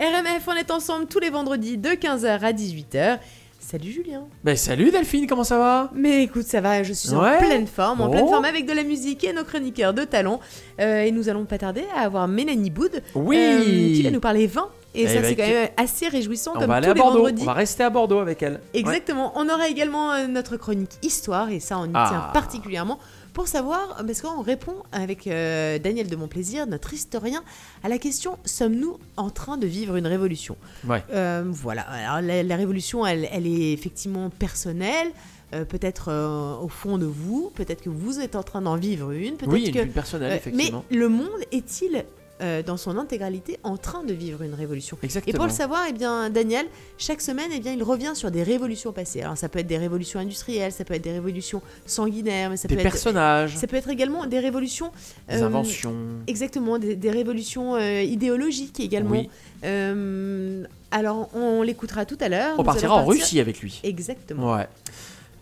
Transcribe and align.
RMF, 0.00 0.48
on 0.48 0.52
est 0.54 0.70
ensemble 0.70 1.06
tous 1.06 1.18
les 1.20 1.28
vendredis 1.28 1.76
de 1.76 1.90
15h 1.90 2.26
à 2.42 2.52
18h. 2.52 3.18
Salut 3.58 3.92
Julien. 3.92 4.22
Ben 4.42 4.56
salut 4.56 4.90
Delphine, 4.90 5.26
comment 5.26 5.44
ça 5.44 5.58
va? 5.58 5.90
Mais 5.94 6.22
écoute, 6.24 6.44
ça 6.46 6.62
va, 6.62 6.82
je 6.82 6.94
suis 6.94 7.12
en 7.12 7.20
pleine 7.38 7.66
forme, 7.66 8.00
en 8.00 8.08
pleine 8.08 8.24
Oh. 8.26 8.30
forme 8.30 8.46
avec 8.46 8.66
de 8.66 8.72
la 8.72 8.82
musique 8.82 9.22
et 9.24 9.32
nos 9.34 9.44
chroniqueurs 9.44 9.92
de 9.92 10.04
talent. 10.04 10.40
Euh, 10.80 11.02
et 11.02 11.10
nous 11.12 11.28
allons 11.28 11.44
pas 11.44 11.58
tarder 11.58 11.84
à 11.94 12.00
avoir 12.00 12.26
Mélanie 12.28 12.70
Boud 12.70 13.02
Oui. 13.14 13.36
euh, 13.38 13.62
qui 13.94 14.02
va 14.02 14.10
nous 14.10 14.20
parler 14.20 14.46
vin. 14.46 14.68
Et 14.94 15.02
Et 15.02 15.06
ça, 15.06 15.12
c'est 15.12 15.18
avec- 15.18 15.38
quand 15.38 15.46
même 15.46 15.68
assez 15.76 16.08
réjouissant 16.08 16.52
On 16.56 16.58
comme 16.60 16.68
va 16.68 16.76
aller 16.76 16.86
tous 16.86 16.90
à 16.90 16.94
les 16.94 17.00
Bordeaux, 17.00 17.18
vendredis. 17.18 17.42
on 17.42 17.46
va 17.46 17.52
rester 17.52 17.84
à 17.84 17.90
Bordeaux 17.90 18.18
avec 18.18 18.42
elle. 18.42 18.58
Exactement. 18.74 19.32
On 19.36 19.48
aura 19.48 19.68
également 19.68 20.12
euh, 20.12 20.26
notre 20.26 20.56
chronique 20.56 20.90
histoire 21.02 21.50
et 21.50 21.60
ça, 21.60 21.78
on 21.78 21.84
y 21.84 21.90
Ah. 21.94 22.06
tient 22.08 22.20
particulièrement 22.32 22.98
pour 23.32 23.48
savoir, 23.48 24.02
parce 24.06 24.20
qu'on 24.22 24.42
répond 24.42 24.74
avec 24.92 25.26
euh, 25.26 25.78
Daniel 25.78 26.08
de 26.08 26.16
Montplaisir, 26.16 26.66
notre 26.66 26.92
historien, 26.94 27.42
à 27.82 27.88
la 27.88 27.98
question 27.98 28.38
sommes-nous 28.44 28.98
en 29.16 29.30
train 29.30 29.56
de 29.56 29.66
vivre 29.66 29.96
une 29.96 30.06
révolution? 30.06 30.56
Ouais. 30.86 31.02
Euh, 31.12 31.42
Voilà. 31.46 31.82
Alors, 31.82 32.20
la, 32.26 32.42
la 32.42 32.56
révolution, 32.56 33.06
elle, 33.06 33.28
elle 33.32 33.46
est 33.46 33.72
effectivement 33.72 34.30
personnelle. 34.30 35.08
euh, 35.52 35.64
peut-être 35.64 36.12
au 36.62 36.68
fond 36.68 36.96
de 36.96 37.06
vous, 37.06 37.50
peut-être 37.56 37.82
que 37.82 37.90
vous 37.90 38.20
êtes 38.20 38.36
en 38.36 38.42
train 38.44 38.62
d'en 38.62 38.76
vivre 38.76 39.10
une, 39.10 39.34
peut-être 39.36 39.50
Oui, 39.52 39.72
que 39.72 39.78
une 39.80 39.90
personnelle, 39.90 40.32
effectivement. 40.36 40.84
mais 40.90 40.96
le 40.96 41.08
monde 41.08 41.28
est-il 41.50 42.04
euh, 42.40 42.62
dans 42.62 42.76
son 42.76 42.96
intégralité 42.98 43.58
en 43.62 43.76
train 43.76 44.04
de 44.04 44.12
vivre 44.12 44.42
une 44.42 44.54
révolution 44.54 44.96
et 45.02 45.06
Exactement. 45.06 45.36
pour 45.36 45.46
le 45.46 45.52
savoir, 45.52 45.82
eh 45.88 45.92
bien, 45.92 46.30
Daniel, 46.30 46.66
chaque 46.98 47.20
semaine, 47.20 47.50
eh 47.54 47.60
bien, 47.60 47.72
il 47.72 47.82
revient 47.82 48.12
sur 48.14 48.30
des 48.30 48.42
révolutions 48.42 48.92
passées. 48.92 49.22
Alors, 49.22 49.36
ça 49.36 49.48
peut 49.48 49.58
être 49.58 49.66
des 49.66 49.78
révolutions 49.78 50.20
industrielles, 50.20 50.72
ça 50.72 50.84
peut 50.84 50.94
être 50.94 51.04
des 51.04 51.12
révolutions 51.12 51.62
sanguinaires, 51.86 52.50
mais 52.50 52.56
ça 52.56 52.68
Des 52.68 52.74
peut 52.74 52.80
être, 52.80 52.90
personnages, 52.90 53.56
ça 53.56 53.66
peut 53.66 53.76
être 53.76 53.88
également 53.90 54.26
des 54.26 54.38
révolutions. 54.38 54.90
des 55.28 55.42
euh, 55.42 55.46
inventions. 55.46 55.94
Exactement, 56.26 56.78
des, 56.78 56.96
des 56.96 57.10
révolutions 57.10 57.76
euh, 57.76 58.02
idéologiques 58.02 58.80
également. 58.80 59.10
Oui. 59.10 59.28
Alors, 60.92 61.30
on 61.36 61.62
l'écoutera 61.62 62.04
tout 62.04 62.18
à 62.20 62.28
l'heure. 62.28 62.56
On 62.58 62.64
partira 62.64 62.96
en 62.96 63.04
Russie 63.06 63.38
avec 63.38 63.60
lui. 63.60 63.80
Exactement. 63.84 64.54
Ouais. 64.56 64.66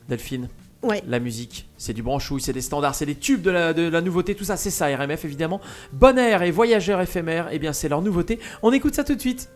Delphine, 0.09 0.49
Ouais. 0.83 1.03
la 1.09 1.19
musique, 1.19 1.69
c'est 1.77 1.93
du 1.93 2.03
branchouille, 2.05 2.41
c'est 2.41 2.53
des 2.53 2.61
standards, 2.61 2.95
c'est 2.95 3.05
des 3.07 3.17
tubes 3.17 3.43
de 3.43 3.51
la, 3.51 3.73
de 3.73 3.89
la 3.89 4.01
nouveauté, 4.01 4.37
tout 4.37 4.45
ça, 4.45 4.57
c'est 4.57 4.71
ça, 4.71 4.87
RMF 4.87 5.25
évidemment. 5.25 5.61
Bon 5.93 6.17
air 6.17 6.43
et 6.43 6.53
voyageurs 6.53 7.01
éphémères, 7.01 7.49
eh 7.51 7.59
bien 7.59 7.73
c'est 7.73 7.89
leur 7.89 8.01
nouveauté. 8.01 8.39
On 8.63 8.73
écoute 8.73 8.95
ça 8.95 9.03
tout 9.03 9.17
de 9.17 9.21
suite. 9.21 9.51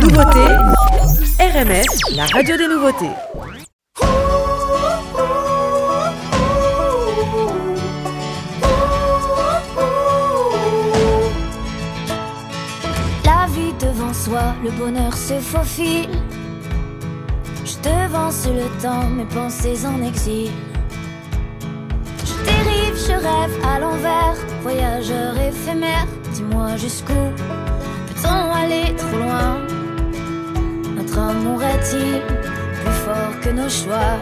Nouveauté, 0.00 0.40
RMF, 1.40 1.86
la 2.14 2.26
radio 2.26 2.56
des 2.58 2.68
nouveautés. 2.68 3.10
La 13.24 13.46
vie 13.46 13.72
devant 13.80 14.12
soi, 14.12 14.54
le 14.62 14.70
bonheur 14.72 15.16
se 15.16 15.34
faufile. 15.40 16.08
Devance 17.84 18.46
le 18.46 18.66
temps, 18.80 19.08
mes 19.10 19.26
pensées 19.26 19.84
en 19.86 20.02
exil. 20.02 20.50
Je 22.24 22.34
dérive, 22.44 22.96
je 22.96 23.12
rêve 23.12 23.54
à 23.62 23.78
l'envers, 23.78 24.36
voyageur 24.62 25.38
éphémère. 25.38 26.06
Dis-moi 26.32 26.78
jusqu'où 26.78 27.12
peut-on 28.06 28.52
aller 28.54 28.96
trop 28.96 29.18
loin? 29.18 29.58
Notre 30.96 31.18
amour 31.18 31.62
est-il 31.62 32.22
plus 32.22 32.96
fort 33.04 33.40
que 33.42 33.50
nos 33.50 33.68
choix? 33.68 34.16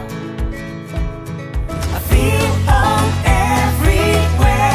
I 1.69 1.99
feel 2.09 2.49
home 2.67 3.11
everywhere. 3.25 4.73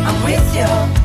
I'm 0.00 0.24
with 0.24 0.56
you. 0.56 0.97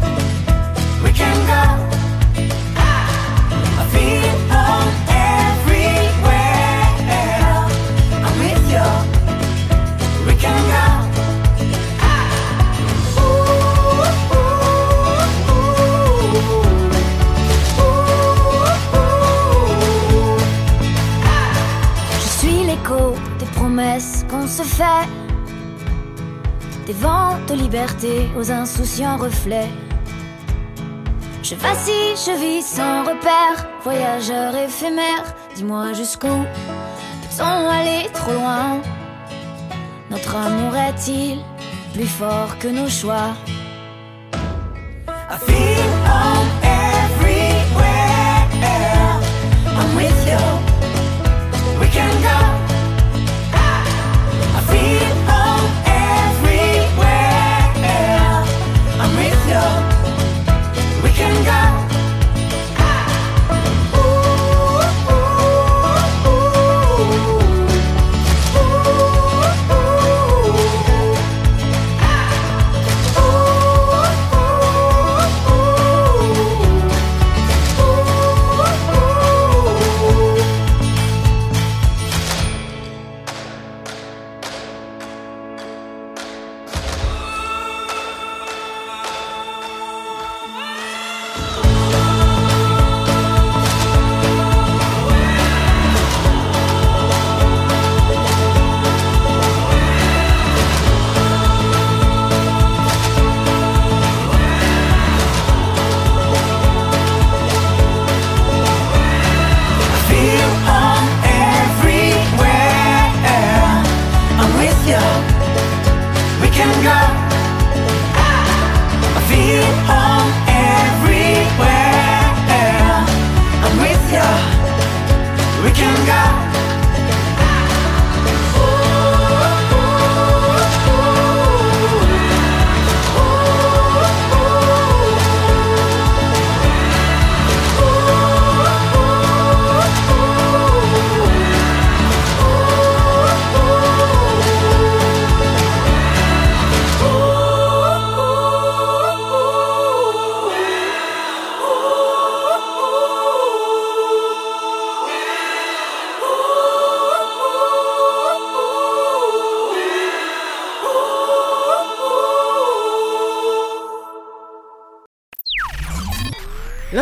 Des 26.86 26.94
vents 26.94 27.38
de 27.48 27.54
liberté 27.54 28.28
aux 28.38 28.52
insouciants 28.52 29.18
reflets. 29.18 29.70
Je 31.42 31.56
vacille, 31.56 32.16
je 32.26 32.32
vis 32.42 32.66
sans 32.66 33.04
repère, 33.04 33.68
voyageur 33.84 34.56
éphémère. 34.56 35.24
Dis-moi 35.56 35.94
jusqu'où 35.94 36.28
peut-on 36.28 37.70
aller 37.70 38.10
trop 38.14 38.34
loin? 38.34 38.82
Notre 40.10 40.36
amour 40.36 40.76
est-il 40.76 41.40
plus 41.94 42.08
fort 42.08 42.58
que 42.60 42.68
nos 42.68 42.90
choix? 42.90 43.36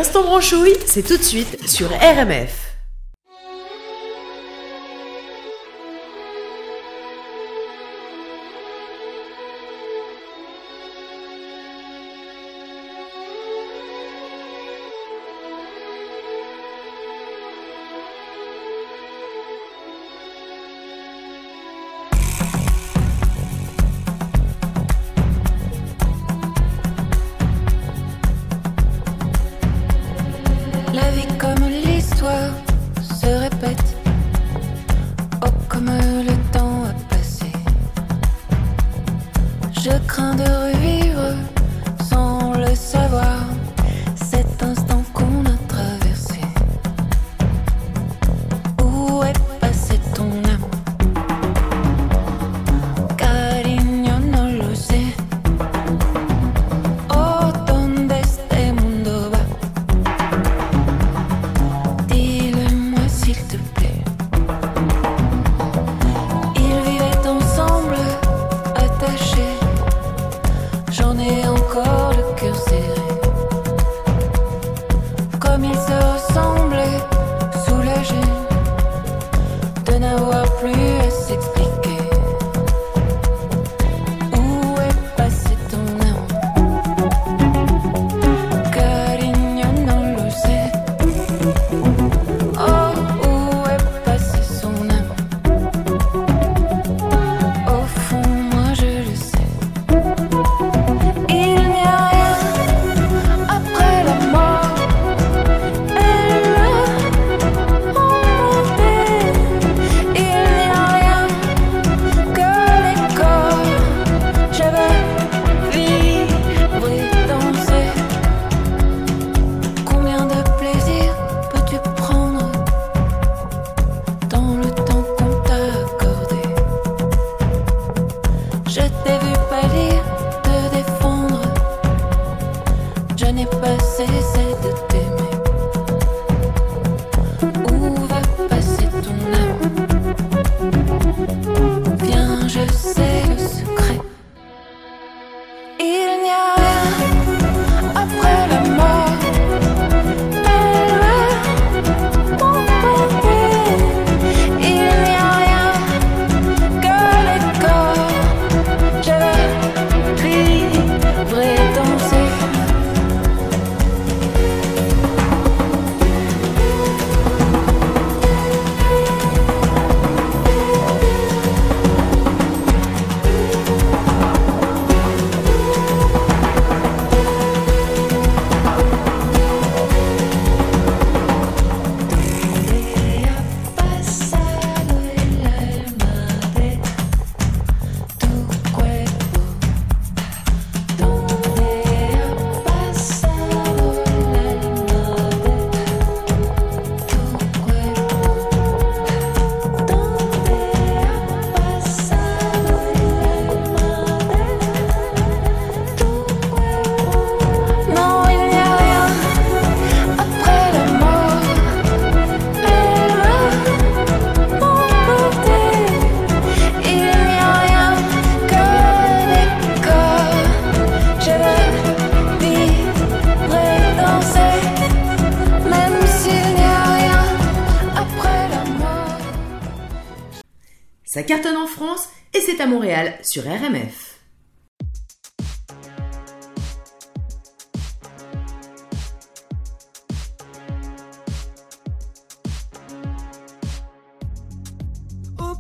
L'instant 0.02 0.24
branchouille, 0.24 0.74
c'est 0.88 1.04
tout 1.04 1.16
de 1.16 1.22
suite 1.22 1.70
sur 1.70 1.88
RMF. 1.90 2.61
La 30.94 31.10
vie 31.12 31.26
comme 31.38 31.70
l'histoire 31.70 32.52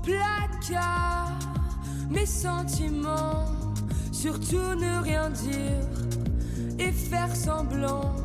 placard. 0.03 1.31
Mes 2.09 2.25
sentiments, 2.25 3.45
surtout 4.11 4.75
ne 4.75 5.01
rien 5.01 5.29
dire 5.29 5.87
et 6.79 6.91
faire 6.91 7.33
semblant, 7.35 8.15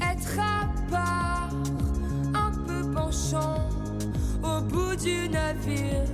être 0.00 0.38
à 0.38 0.90
part, 0.90 1.50
un 2.34 2.52
peu 2.66 2.90
penchant. 2.92 3.58
Au 4.42 4.60
bout 4.60 4.94
du 4.96 5.28
navire. 5.28 6.04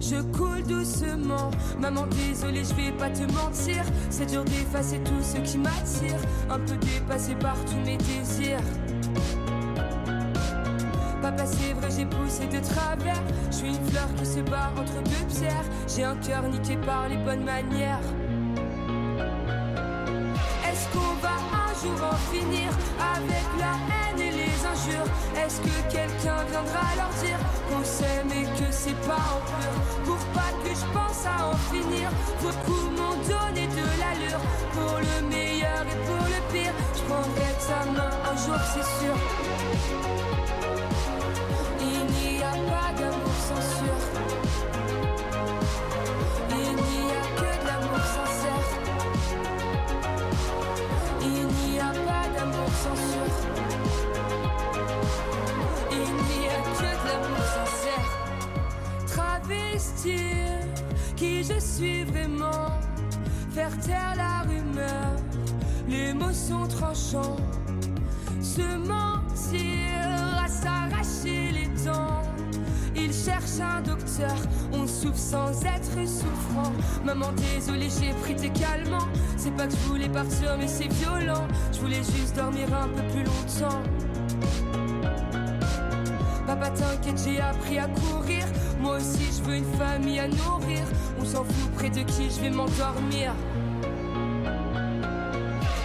Je 0.00 0.16
coule 0.36 0.64
doucement, 0.64 1.52
maman 1.78 2.06
désolée 2.06 2.64
je 2.64 2.74
vais 2.74 2.90
pas 2.90 3.10
te 3.10 3.22
mentir. 3.32 3.84
C'est 4.10 4.26
dur 4.26 4.44
d'effacer 4.44 4.98
tout 5.04 5.22
ce 5.22 5.36
qui 5.38 5.58
m'attire. 5.58 6.18
Un 6.50 6.58
peu 6.58 6.76
dépassé 6.78 7.36
par 7.36 7.54
tous 7.64 7.76
mes 7.86 7.96
désirs 7.96 8.58
c'est 11.60 11.72
vrai, 11.74 11.88
j'ai 11.96 12.06
poussé 12.06 12.46
de 12.46 12.60
travers. 12.60 13.22
Je 13.50 13.56
suis 13.56 13.68
une 13.68 13.90
fleur 13.90 14.08
qui 14.16 14.26
se 14.26 14.40
bat 14.40 14.72
entre 14.76 15.02
deux 15.02 15.26
pierres. 15.28 15.64
J'ai 15.86 16.04
un 16.04 16.16
cœur 16.16 16.42
niqué 16.48 16.76
par 16.76 17.08
les 17.08 17.16
bonnes 17.16 17.44
manières. 17.44 18.00
Est-ce 20.68 20.86
qu'on 20.92 21.14
va 21.20 21.36
un 21.66 21.72
jour 21.82 21.98
en 22.12 22.16
finir 22.32 22.68
avec 23.16 23.46
la 23.58 23.74
haine 23.90 24.20
et 24.20 24.30
les 24.30 24.56
injures? 24.72 25.10
Est-ce 25.36 25.60
que 25.60 25.76
quelqu'un 25.92 26.40
viendra 26.50 26.84
leur 26.96 27.12
dire 27.24 27.40
qu'on 27.68 27.84
s'aime 27.84 28.30
et 28.30 28.44
que 28.58 28.70
c'est 28.70 29.00
pas 29.06 29.24
en 29.34 29.40
pleurs 29.50 29.80
Pour 30.04 30.22
pas 30.32 30.52
que 30.62 30.70
je 30.70 30.86
pense 30.96 31.26
à 31.26 31.48
en 31.48 31.56
finir, 31.72 32.08
beaucoup 32.40 32.84
m'ont 32.96 33.18
donné 33.28 33.66
de 33.66 33.86
l'allure. 34.00 34.40
Pour 34.72 34.98
le 34.98 35.28
meilleur 35.28 35.82
et 35.92 35.98
pour 36.06 36.24
le 36.34 36.40
pire, 36.52 36.74
je 36.94 37.02
prendrai 37.02 37.50
ta 37.66 37.84
main 37.92 38.10
un 38.30 38.36
jour, 38.36 38.60
c'est 38.72 39.04
sûr. 39.04 40.69
Qui 61.16 61.44
je 61.44 61.58
suis 61.58 62.04
vraiment. 62.04 62.70
Faire 63.52 63.76
taire 63.80 64.14
la 64.16 64.42
rumeur, 64.48 65.16
les 65.88 66.14
mots 66.14 66.32
sont 66.32 66.66
tranchants. 66.66 67.36
Se 68.40 68.76
mentir 68.78 70.00
cherche 73.12 73.60
un 73.60 73.80
docteur. 73.80 74.36
On 74.72 74.86
souffre 74.86 75.16
sans 75.16 75.50
être 75.64 76.08
souffrant. 76.08 76.72
Maman, 77.04 77.32
désolé, 77.32 77.88
j'ai 77.90 78.12
pris 78.22 78.36
tes 78.36 78.50
calmants. 78.50 79.08
C'est 79.36 79.54
pas 79.56 79.66
que 79.66 79.72
je 79.72 79.88
voulais 79.88 80.08
partir, 80.08 80.56
mais 80.58 80.68
c'est 80.68 80.92
violent. 80.92 81.46
Je 81.72 81.80
voulais 81.80 82.02
juste 82.02 82.36
dormir 82.36 82.68
un 82.74 82.88
peu 82.88 83.02
plus 83.12 83.24
longtemps. 83.24 83.82
Papa, 86.46 86.70
t'inquiète, 86.70 87.22
j'ai 87.24 87.40
appris 87.40 87.78
à 87.78 87.86
courir. 87.88 88.44
Moi 88.80 88.96
aussi, 88.96 89.30
je 89.38 89.42
veux 89.48 89.56
une 89.56 89.72
famille 89.78 90.18
à 90.18 90.28
nourrir. 90.28 90.84
On 91.20 91.24
s'en 91.24 91.44
fout 91.44 91.70
près 91.76 91.90
de 91.90 92.00
qui 92.00 92.30
je 92.30 92.40
vais 92.40 92.50
m'endormir. 92.50 93.32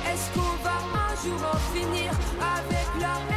Est-ce 0.07 0.31
qu'on 0.33 0.63
va 0.63 0.75
un 0.95 1.15
jour 1.23 1.39
en 1.53 1.57
finir 1.75 2.11
avec 2.39 3.01
la 3.01 3.34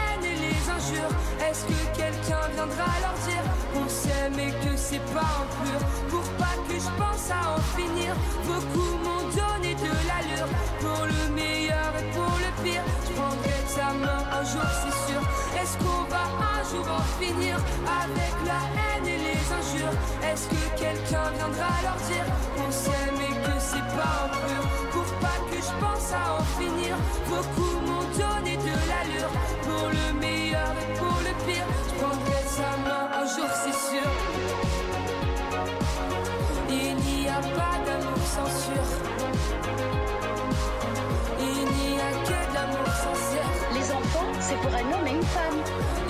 Est-ce 0.79 1.65
que 1.65 1.97
quelqu'un 1.97 2.47
viendra 2.55 2.87
leur 3.03 3.15
dire 3.27 3.43
qu'on 3.75 3.89
s'aime 3.89 4.39
et 4.39 4.53
que 4.65 4.77
c'est 4.77 5.05
pas 5.13 5.43
en 5.43 5.47
pur 5.59 5.79
Pour 6.09 6.23
pas 6.39 6.55
que 6.69 6.75
je 6.75 6.91
pense 7.03 7.31
à 7.31 7.57
en 7.57 7.61
finir 7.77 8.15
Beaucoup 8.47 8.95
m'ont 9.03 9.27
donné 9.27 9.75
de 9.75 9.91
l'allure. 10.07 10.49
Pour 10.81 11.05
le 11.05 11.35
meilleur 11.35 11.91
et 11.99 12.11
pour 12.13 12.31
le 12.39 12.63
pire 12.63 12.83
Je 13.09 13.13
prendrai 13.13 13.59
ta 13.75 13.93
main 13.95 14.23
un 14.39 14.45
jour 14.45 14.69
c'est 14.83 15.13
sûr. 15.13 15.21
Est-ce 15.61 15.77
qu'on 15.79 16.05
va 16.13 16.25
un 16.55 16.63
jour 16.71 16.87
en 16.87 17.23
finir 17.23 17.57
avec 18.03 18.35
la 18.47 18.61
haine 18.79 19.07
et 19.07 19.19
les 19.19 19.43
injures? 19.59 19.97
Est-ce 20.31 20.47
que 20.49 20.63
quelqu'un 20.79 21.31
viendra 21.39 21.71
leur 21.83 21.97
dire 22.07 22.27
qu'on 22.57 22.71
s'aime 22.71 23.28
que 23.59 23.65
c'est 23.65 23.89
pas 23.99 24.15
en 24.25 24.29
pur 24.29 24.63
Pour 24.93 25.09
pas 25.19 25.39
que 25.51 25.57
je 25.57 25.73
pense 25.83 26.13
à 26.13 26.25
en 26.39 26.45
finir. 26.59 26.97
Beaucoup 27.29 27.75
m'ont 27.87 28.09
donné 28.23 28.57
de 28.57 28.75
l'allure. 28.89 29.33
Pour 29.67 29.89
le 29.99 30.21
meilleur 30.21 30.73
et 30.83 30.99
pour 30.99 31.19
le 31.27 31.33
pire 31.45 31.67
Je 31.89 31.95
prendrai 32.01 32.43
sa 32.47 32.71
main 32.87 33.05
un 33.21 33.27
jour 33.35 33.51
c'est 33.63 33.79
sûr. 33.91 34.09
Il 36.71 36.95
n'y 36.97 37.29
a 37.29 37.41
pas 37.59 37.77
d'amour 37.87 38.23
sans 38.35 38.51
sûr. 38.65 38.85
Il 41.41 41.65
n'y 41.79 42.01
a 42.01 42.11
que 42.29 42.39
de 42.49 42.55
l'amour 42.55 42.87
sincère 43.05 43.51
Les 43.75 43.87
enfants, 43.93 44.31
c'est 44.41 44.59
pour 44.63 44.73
un 44.75 44.87
homme 44.93 45.07
et 45.07 45.17
une 45.19 45.29
femme. 45.37 45.61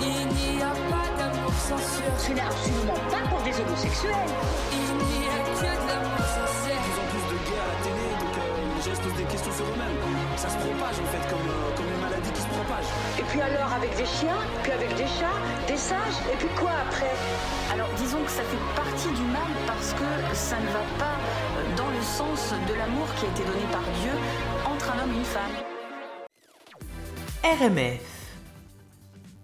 Il 0.01 0.27
n'y 0.37 0.61
a 0.61 0.73
pas 0.91 1.07
d'amour 1.17 1.53
sans 1.67 1.77
sûr. 1.77 2.11
Ce 2.17 2.31
n'est 2.31 2.41
absolument 2.41 3.01
pas 3.09 3.23
pour 3.29 3.41
des 3.41 3.59
homosexuels. 3.59 4.33
Il 4.71 4.91
n'y 5.07 5.27
a 5.27 5.39
que 5.59 5.71
de 5.83 5.88
eux-mêmes. 9.63 9.97
Ça 10.37 10.49
se 10.49 10.57
propage 10.57 10.97
en 10.99 11.07
fait, 11.11 11.23
comme, 11.29 11.47
euh, 11.49 11.75
comme 11.75 11.87
une 11.87 12.01
maladie 12.01 12.31
qui 12.31 12.41
se 12.41 12.47
propage. 12.47 12.87
Et 13.19 13.23
puis 13.23 13.41
alors 13.41 13.71
avec 13.73 13.95
des 13.95 14.05
chiens, 14.05 14.39
puis 14.63 14.71
avec 14.71 14.89
des 14.95 15.07
chats, 15.07 15.39
des 15.67 15.77
singes, 15.77 16.19
et 16.31 16.37
puis 16.37 16.49
quoi 16.59 16.71
après? 16.87 17.13
Alors 17.73 17.89
disons 17.97 18.21
que 18.23 18.31
ça 18.31 18.43
fait 18.43 18.63
partie 18.75 19.11
du 19.11 19.25
mal 19.31 19.51
parce 19.67 19.93
que 19.93 20.09
ça 20.33 20.57
ne 20.59 20.69
va 20.71 20.85
pas 20.97 21.17
dans 21.75 21.89
le 21.89 22.01
sens 22.01 22.53
de 22.67 22.73
l'amour 22.73 23.07
qui 23.17 23.25
a 23.25 23.29
été 23.29 23.43
donné 23.43 23.65
par 23.71 23.83
Dieu 24.01 24.15
entre 24.65 24.91
un 24.93 25.03
homme 25.03 25.13
et 25.13 25.19
une 25.19 25.25
femme. 25.25 25.55
RMF. 27.43 28.18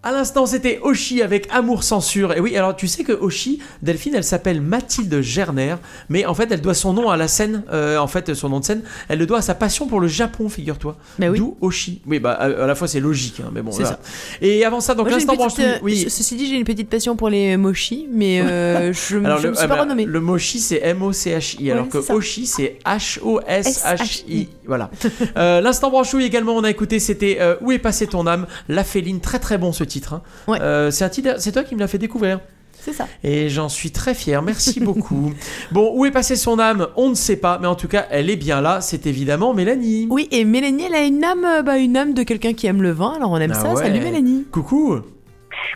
À 0.05 0.12
l'instant, 0.12 0.45
c'était 0.45 0.79
Oshi 0.83 1.24
avec 1.24 1.47
Amour 1.51 1.83
Censure. 1.83 2.33
Et 2.33 2.39
oui, 2.39 2.55
alors 2.55 2.75
tu 2.75 2.88
sais 2.88 3.03
que 3.03 3.12
Oshi, 3.12 3.59
Delphine, 3.81 4.13
elle 4.15 4.24
s'appelle 4.24 4.62
Mathilde 4.62 5.19
Gerner, 5.21 5.75
mais 6.09 6.27
en 6.27 6.35
fait, 6.35 6.47
elle 6.51 6.62
doit 6.62 6.75
son 6.75 6.93
nom 6.93 7.09
à 7.09 7.17
la 7.17 7.27
scène, 7.27 7.63
euh, 7.74 7.97
en 7.97 8.05
fait, 8.05 8.33
son 8.35 8.50
nom 8.50 8.59
de 8.59 8.65
scène, 8.65 8.83
elle 9.09 9.17
le 9.17 9.25
doit 9.25 9.39
à 9.39 9.41
sa 9.41 9.55
passion 9.55 9.88
pour 9.88 10.00
le 10.00 10.07
Japon, 10.07 10.47
figure-toi. 10.47 10.95
Bah 11.17 11.25
oui. 11.31 11.39
D'où 11.39 11.57
Oshi. 11.59 12.01
Oui, 12.05 12.19
bah, 12.19 12.33
à, 12.33 12.43
à 12.45 12.67
la 12.67 12.75
fois, 12.75 12.88
c'est 12.88 13.00
logique, 13.00 13.39
hein, 13.43 13.50
mais 13.51 13.63
bon. 13.63 13.71
C'est 13.71 13.81
voilà. 13.81 14.00
Et 14.41 14.63
avant 14.63 14.79
ça, 14.79 14.93
donc 14.93 15.09
l'instant 15.09 15.33
branche 15.35 15.53
euh, 15.59 15.79
Oui. 15.81 16.03
ce- 16.03 16.09
Ceci 16.12 16.35
dit, 16.35 16.47
j'ai 16.47 16.55
une 16.55 16.65
petite 16.65 16.88
passion 16.89 17.15
pour 17.15 17.29
les 17.29 17.57
mochis, 17.57 18.07
mais 18.12 18.41
euh, 18.41 18.93
je 19.09 19.17
ne 19.17 19.25
Alors, 19.25 19.39
je 19.39 19.43
le, 19.45 19.50
me 19.50 19.55
suis 19.55 19.65
ah 19.65 19.67
pas 19.67 19.75
bah, 19.75 19.81
renommée. 19.81 20.05
le 20.05 20.19
mochi 20.21 20.59
c'est 20.59 20.81
M-O-C-H-I, 20.83 21.71
alors 21.71 21.85
Ouais, 21.85 21.89
que 21.89 22.01
ça. 22.01 22.13
Oshi 22.13 22.45
c'est 22.45 22.77
H-O-S-H-I. 22.85 23.59
S-H-I. 23.69 24.50
Voilà. 24.67 24.91
Euh, 25.38 25.62
L'instant 25.62 25.89
branchouille 25.89 26.25
également, 26.25 26.55
on 26.55 26.63
a 26.63 26.69
écouté, 26.69 27.00
c'était 27.00 27.38
euh, 27.41 27.55
Où 27.62 27.71
est 27.71 27.79
passé 27.79 28.05
ton 28.05 28.27
âme? 28.27 28.45
La 28.69 28.83
Féline, 28.83 29.19
très 29.19 29.39
très 29.39 29.57
bon 29.57 29.71
ce 29.71 29.83
titre. 29.83 29.94
Hein. 30.13 30.21
Ouais. 30.47 30.59
Euh, 30.61 30.91
c'est 30.91 31.03
un 31.05 31.09
titre, 31.09 31.35
c'est 31.39 31.51
toi 31.51 31.63
qui 31.63 31.75
me 31.75 31.79
l'as 31.79 31.87
fait 31.87 31.97
découvrir. 31.97 32.39
C'est 32.79 32.93
ça. 32.93 33.07
Et 33.23 33.49
j'en 33.49 33.67
suis 33.67 33.89
très 33.91 34.13
fier, 34.13 34.43
merci 34.43 34.79
beaucoup. 34.79 35.33
bon, 35.71 35.91
où 35.95 36.05
est 36.05 36.11
passée 36.11 36.35
son 36.35 36.59
âme? 36.59 36.87
On 36.95 37.09
ne 37.09 37.15
sait 37.15 37.37
pas, 37.37 37.57
mais 37.59 37.67
en 37.67 37.73
tout 37.73 37.87
cas, 37.87 38.05
elle 38.11 38.29
est 38.29 38.35
bien 38.35 38.61
là, 38.61 38.79
c'est 38.81 39.07
évidemment 39.07 39.53
Mélanie. 39.55 40.07
Oui, 40.11 40.27
et 40.31 40.45
Mélanie, 40.45 40.83
elle 40.85 40.93
a 40.95 41.03
une 41.03 41.23
âme, 41.23 41.45
euh, 41.45 41.61
bah, 41.63 41.77
une 41.79 41.97
âme 41.97 42.13
de 42.13 42.21
quelqu'un 42.21 42.53
qui 42.53 42.67
aime 42.67 42.83
le 42.83 42.91
vin, 42.91 43.13
alors 43.15 43.31
on 43.31 43.37
aime 43.37 43.53
Ah 43.55 43.59
ça. 43.59 43.73
ouais. 43.73 43.81
Salut 43.83 44.01
Mélanie. 44.01 44.45
Coucou 44.51 44.99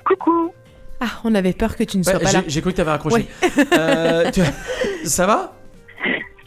Coucou. 0.05 0.51
Ah, 0.99 1.07
on 1.23 1.33
avait 1.33 1.53
peur 1.53 1.75
que 1.77 1.83
tu 1.83 1.97
ne 1.97 2.03
sois 2.03 2.13
Ouais, 2.15 2.19
pas 2.23 2.31
là. 2.33 2.43
j'ai- 2.45 2.61
cru 2.61 2.71
que 2.71 2.77
t'avais 2.77 2.91
raccroché. 2.91 3.25
Euh, 3.73 4.29
tu- 4.31 4.41
Ça 5.05 5.25
va? 5.25 5.55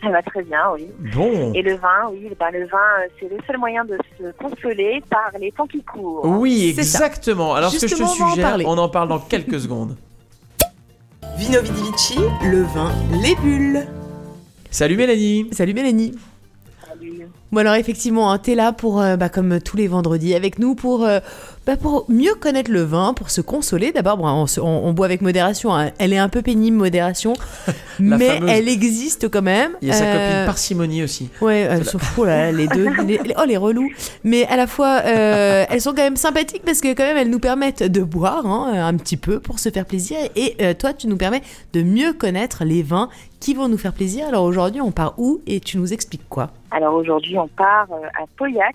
Ça 0.03 0.11
va 0.11 0.21
très 0.23 0.43
bien, 0.43 0.59
oui. 0.75 0.89
Bon. 1.15 1.53
Et 1.55 1.63
le 1.63 1.77
vin, 1.77 2.11
oui, 2.11 2.29
ben, 2.39 2.51
le 2.51 2.67
vin, 2.67 2.79
euh, 2.79 3.09
c'est 3.21 3.29
le 3.29 3.37
seul 3.47 3.59
moyen 3.59 3.85
de 3.85 3.97
se 4.19 4.33
consoler 4.33 5.01
par 5.09 5.31
les 5.39 5.53
temps 5.53 5.67
qui 5.67 5.83
courent. 5.83 6.25
Oui, 6.25 6.75
exactement. 6.77 7.55
Alors, 7.55 7.71
ce 7.71 7.79
que 7.79 7.87
je 7.87 7.95
te 7.95 8.03
on 8.03 8.07
en 8.07 8.09
suggère, 8.09 8.59
on 8.65 8.79
en 8.79 8.89
parle 8.89 9.09
dans 9.09 9.21
quelques 9.21 9.61
secondes. 9.61 9.97
Vino 11.37 11.61
Vidi 11.63 11.83
Vici, 11.93 12.19
le 12.45 12.63
vin, 12.63 12.91
les 13.23 13.35
bulles. 13.37 13.87
Salut 14.71 14.97
Mélanie 14.97 15.49
Salut 15.53 15.75
Mélanie. 15.75 16.15
Salut. 16.89 17.29
Bon 17.51 17.61
alors 17.61 17.75
effectivement, 17.75 18.33
hein, 18.33 18.39
t'es 18.39 18.55
là 18.55 18.73
pour, 18.73 19.01
euh, 19.01 19.17
bah, 19.17 19.29
comme 19.29 19.61
tous 19.61 19.77
les 19.77 19.87
vendredis, 19.87 20.35
avec 20.35 20.59
nous 20.59 20.75
pour, 20.75 21.05
euh, 21.05 21.21
bah, 21.67 21.77
pour 21.77 22.05
mieux 22.09 22.35
connaître 22.35 22.71
le 22.71 22.83
vin, 22.83 23.15
pour 23.15 23.31
se 23.31 23.41
consoler. 23.41 23.93
D'abord, 23.93 24.17
bon, 24.17 24.27
on, 24.29 24.47
se- 24.47 24.61
on- 24.61 24.85
on 24.87 24.93
boit 24.93 25.07
avec 25.07 25.21
modération. 25.21 25.75
hein. 25.75 25.91
Elle 25.99 26.13
est 26.13 26.19
un 26.19 26.29
peu 26.29 26.43
pénible, 26.43 26.77
modération, 26.77 27.35
mais 28.01 28.37
fameuse. 28.37 28.51
elle 28.51 28.69
existe 28.69 29.29
quand 29.31 29.43
même. 29.43 29.73
Il 29.81 29.89
y 29.89 29.91
a 29.91 29.95
sa 29.95 30.05
Euh, 30.05 30.29
copine 30.31 30.47
parcimonie 30.47 31.03
aussi. 31.05 31.31
Ouais, 31.41 31.59
elles 31.61 31.85
sont 31.85 31.99
fous 31.99 32.25
là, 32.25 32.51
les 32.51 32.67
deux. 32.67 32.89
Les- 33.07 33.19
les- 33.19 33.35
oh 33.39 33.45
les 33.47 33.57
relous. 33.57 33.89
Mais 34.25 34.47
à 34.47 34.57
la 34.57 34.67
fois, 34.67 35.03
euh, 35.05 35.65
elles 35.71 35.81
sont 35.81 35.91
quand 35.91 36.03
même 36.03 36.17
sympathiques 36.17 36.63
parce 36.65 36.81
que 36.81 36.89
quand 36.95 37.05
même 37.05 37.17
elles 37.17 37.31
nous 37.31 37.39
permettent 37.41 37.83
de 37.85 38.03
boire 38.03 38.45
hein, 38.47 38.73
un 38.75 38.97
petit 38.97 39.17
peu 39.17 39.39
pour 39.41 39.59
se 39.59 39.69
faire 39.71 39.87
plaisir. 39.87 40.19
Et 40.37 40.57
euh, 40.61 40.75
toi, 40.75 40.93
tu 40.93 41.07
nous 41.07 41.17
permets 41.17 41.43
de 41.75 41.83
mieux 41.83 42.13
connaître 42.13 42.65
les 42.65 42.83
vins 42.83 43.09
qui 43.41 43.55
vont 43.55 43.69
nous 43.69 43.79
faire 43.79 43.93
plaisir. 43.93 44.27
Alors 44.29 44.45
aujourd'hui, 44.45 44.81
on 44.81 44.91
part 44.93 45.15
où 45.19 45.41
et 45.47 45.61
tu 45.61 45.79
nous 45.79 45.93
expliques 45.93 46.29
quoi? 46.29 46.51
Alors 46.71 46.95
aujourd'hui, 46.95 47.39
on 47.39 47.49
part 47.49 47.87
euh, 47.93 48.07
à 48.21 48.25
Pauillac, 48.37 48.75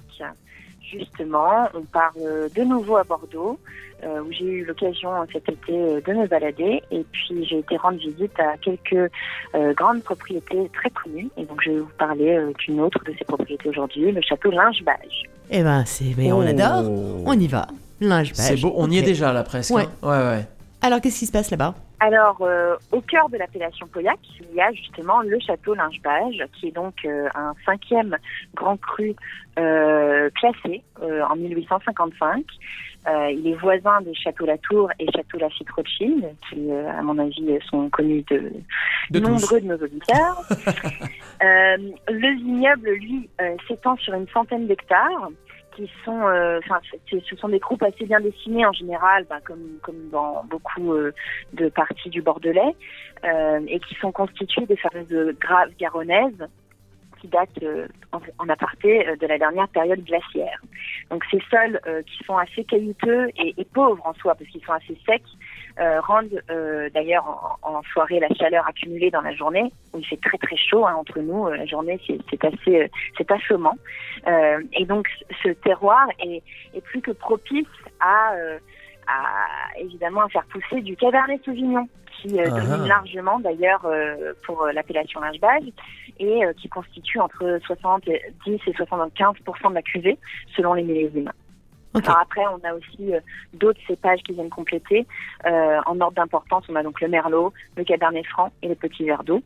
justement. 0.91 1.67
On 1.73 1.81
part 1.81 2.13
de 2.15 2.63
nouveau 2.63 2.97
à 2.97 3.03
Bordeaux, 3.03 3.59
euh, 4.03 4.21
où 4.21 4.31
j'ai 4.31 4.45
eu 4.45 4.65
l'occasion 4.65 5.09
cet 5.33 5.49
été 5.49 5.73
euh, 5.73 6.01
de 6.05 6.13
me 6.13 6.27
balader. 6.27 6.81
Et 6.91 7.03
puis 7.11 7.45
j'ai 7.45 7.59
été 7.59 7.77
rendre 7.77 7.97
visite 7.97 8.39
à 8.39 8.55
quelques 8.57 9.11
euh, 9.55 9.73
grandes 9.73 10.03
propriétés 10.03 10.69
très 10.73 10.89
connues. 10.91 11.29
Et 11.37 11.45
donc 11.45 11.61
je 11.63 11.71
vais 11.71 11.79
vous 11.79 11.89
parler 11.97 12.39
d'une 12.59 12.79
autre 12.81 12.99
de 13.05 13.13
ces 13.17 13.25
propriétés 13.25 13.69
aujourd'hui, 13.69 14.11
le 14.11 14.21
château 14.21 14.51
Lingebage. 14.51 15.23
Eh 15.49 15.63
ben, 15.63 15.83
c'est, 15.85 16.13
mais 16.17 16.31
on 16.31 16.39
Oh. 16.39 16.47
adore. 16.47 16.91
On 17.25 17.33
y 17.39 17.47
va. 17.47 17.67
Linge 17.99 18.31
C'est 18.33 18.61
beau, 18.61 18.73
on 18.75 18.91
y 18.91 18.99
est 18.99 19.01
déjà 19.01 19.33
là 19.33 19.43
presque. 19.43 19.73
Ouais. 19.73 19.83
hein. 20.03 20.07
ouais, 20.07 20.37
ouais. 20.37 20.45
Alors 20.81 21.01
qu'est-ce 21.01 21.19
qui 21.19 21.25
se 21.25 21.31
passe 21.31 21.49
là-bas? 21.49 21.73
Alors, 21.99 22.37
euh, 22.41 22.75
au 22.91 23.01
cœur 23.01 23.27
de 23.29 23.37
l'appellation 23.37 23.87
Pauillac, 23.87 24.19
il 24.39 24.55
y 24.55 24.61
a 24.61 24.71
justement 24.71 25.21
le 25.21 25.39
château 25.39 25.73
Lingebage, 25.73 26.43
qui 26.53 26.67
est 26.67 26.71
donc 26.71 26.93
euh, 27.05 27.27
un 27.33 27.53
cinquième 27.65 28.17
grand 28.53 28.77
cru 28.77 29.15
euh, 29.57 30.29
classé 30.35 30.83
euh, 31.01 31.23
en 31.23 31.35
1855. 31.35 32.43
Euh, 33.07 33.31
il 33.31 33.47
est 33.47 33.55
voisin 33.55 34.01
des 34.01 34.13
châteaux 34.13 34.45
Latour 34.45 34.91
et 34.99 35.05
château 35.11 35.39
Lafitte 35.39 35.71
Rothschild, 35.71 36.27
qui, 36.49 36.71
euh, 36.71 36.89
à 36.91 37.01
mon 37.01 37.17
avis, 37.17 37.57
sont 37.67 37.89
connus 37.89 38.23
de, 38.29 38.51
De 39.09 39.19
tous. 39.19 39.27
nombreux 39.27 39.61
de 39.61 39.67
nos 39.67 39.77
auditeurs. 39.77 40.41
Euh, 41.39 41.77
le 42.09 42.35
vignoble, 42.37 42.89
lui, 42.93 43.29
euh, 43.39 43.55
s'étend 43.67 43.95
sur 43.97 44.15
une 44.15 44.27
centaine 44.29 44.65
d'hectares 44.65 45.29
qui 45.77 45.89
sont, 46.03 46.27
euh, 46.27 46.59
ce 47.07 47.35
sont 47.35 47.49
des 47.49 47.59
groupes 47.59 47.83
assez 47.83 48.05
bien 48.05 48.19
dessinés 48.19 48.65
en 48.65 48.73
général, 48.73 49.25
bah, 49.29 49.39
comme, 49.45 49.77
comme 49.83 50.09
dans 50.09 50.43
beaucoup 50.45 50.93
euh, 50.93 51.13
de 51.53 51.69
parties 51.69 52.09
du 52.09 52.21
Bordelais, 52.21 52.75
euh, 53.23 53.61
et 53.67 53.79
qui 53.79 53.93
sont 53.95 54.11
constitués 54.11 54.65
des 54.65 54.75
fameuses 54.75 55.35
graves 55.39 55.71
garonnaises 55.79 56.47
qui 57.21 57.27
datent 57.27 57.63
en, 58.11 58.19
en 58.37 58.49
aparté 58.49 59.03
de 59.19 59.25
la 59.25 59.39
dernière 59.39 59.67
période 59.69 60.03
glaciaire. 60.03 60.61
Donc 61.09 61.23
ces 61.31 61.41
sols 61.49 61.79
qui 62.05 62.23
sont 62.25 62.37
assez 62.37 62.63
caillouteux 62.63 63.29
et 63.35 63.65
pauvres 63.73 64.05
en 64.05 64.13
soi, 64.13 64.35
parce 64.35 64.47
qu'ils 64.51 64.63
sont 64.63 64.73
assez 64.73 64.95
secs, 65.03 65.23
euh, 65.79 66.01
rendent 66.01 66.41
euh, 66.49 66.89
d'ailleurs 66.93 67.57
en, 67.61 67.77
en 67.77 67.83
soirée 67.93 68.19
la 68.19 68.29
chaleur 68.35 68.67
accumulée 68.67 69.11
dans 69.11 69.21
la 69.21 69.33
journée, 69.33 69.71
où 69.93 69.99
il 69.99 70.05
fait 70.05 70.19
très 70.21 70.37
très 70.37 70.57
chaud 70.57 70.85
hein, 70.85 70.95
entre 70.95 71.19
nous, 71.19 71.47
euh, 71.47 71.55
la 71.55 71.65
journée 71.65 71.99
c'est 72.07 72.43
assez 72.45 72.81
euh, 72.81 72.87
c'est 73.17 73.31
assommant. 73.31 73.75
Et 74.73 74.85
donc 74.85 75.07
ce 75.43 75.49
terroir 75.49 76.07
est, 76.19 76.41
est 76.73 76.81
plus 76.81 77.01
que 77.01 77.11
propice 77.11 77.65
à, 77.99 78.33
à 79.07 79.79
évidemment 79.79 80.21
à 80.21 80.29
faire 80.29 80.45
pousser 80.45 80.81
du 80.81 80.95
Cabernet 80.97 81.43
Sauvignon, 81.45 81.87
qui 82.21 82.39
euh, 82.39 82.45
Ah. 82.47 82.59
domine 82.59 82.87
largement 82.87 83.39
d'ailleurs 83.39 83.85
euh, 83.85 84.33
pour 84.45 84.63
euh, 84.63 84.71
l'appellation 84.71 85.19
lingebage 85.19 85.63
et 86.19 86.41
qui 86.59 86.67
constitue 86.67 87.19
entre 87.19 87.59
70 87.67 88.11
et 88.11 88.57
75% 88.71 89.69
de 89.69 89.73
la 89.75 89.81
cuvée 89.83 90.17
selon 90.55 90.73
les 90.73 90.81
millésimes. 90.81 91.31
Alors 92.05 92.19
après, 92.21 92.41
on 92.47 92.67
a 92.67 92.73
aussi 92.73 93.13
euh, 93.13 93.19
d'autres 93.53 93.79
cépages 93.87 94.19
qui 94.23 94.33
viennent 94.33 94.49
compléter. 94.49 95.05
Euh, 95.45 95.77
en 95.85 95.99
ordre 95.99 96.15
d'importance, 96.15 96.65
on 96.69 96.75
a 96.75 96.83
donc 96.83 96.99
le 97.01 97.07
merlot, 97.07 97.53
le 97.75 97.83
cabernet 97.83 98.25
franc 98.27 98.51
et 98.61 98.67
le 98.67 98.75
petit 98.75 99.03
verre 99.05 99.23
d'eau. 99.23 99.41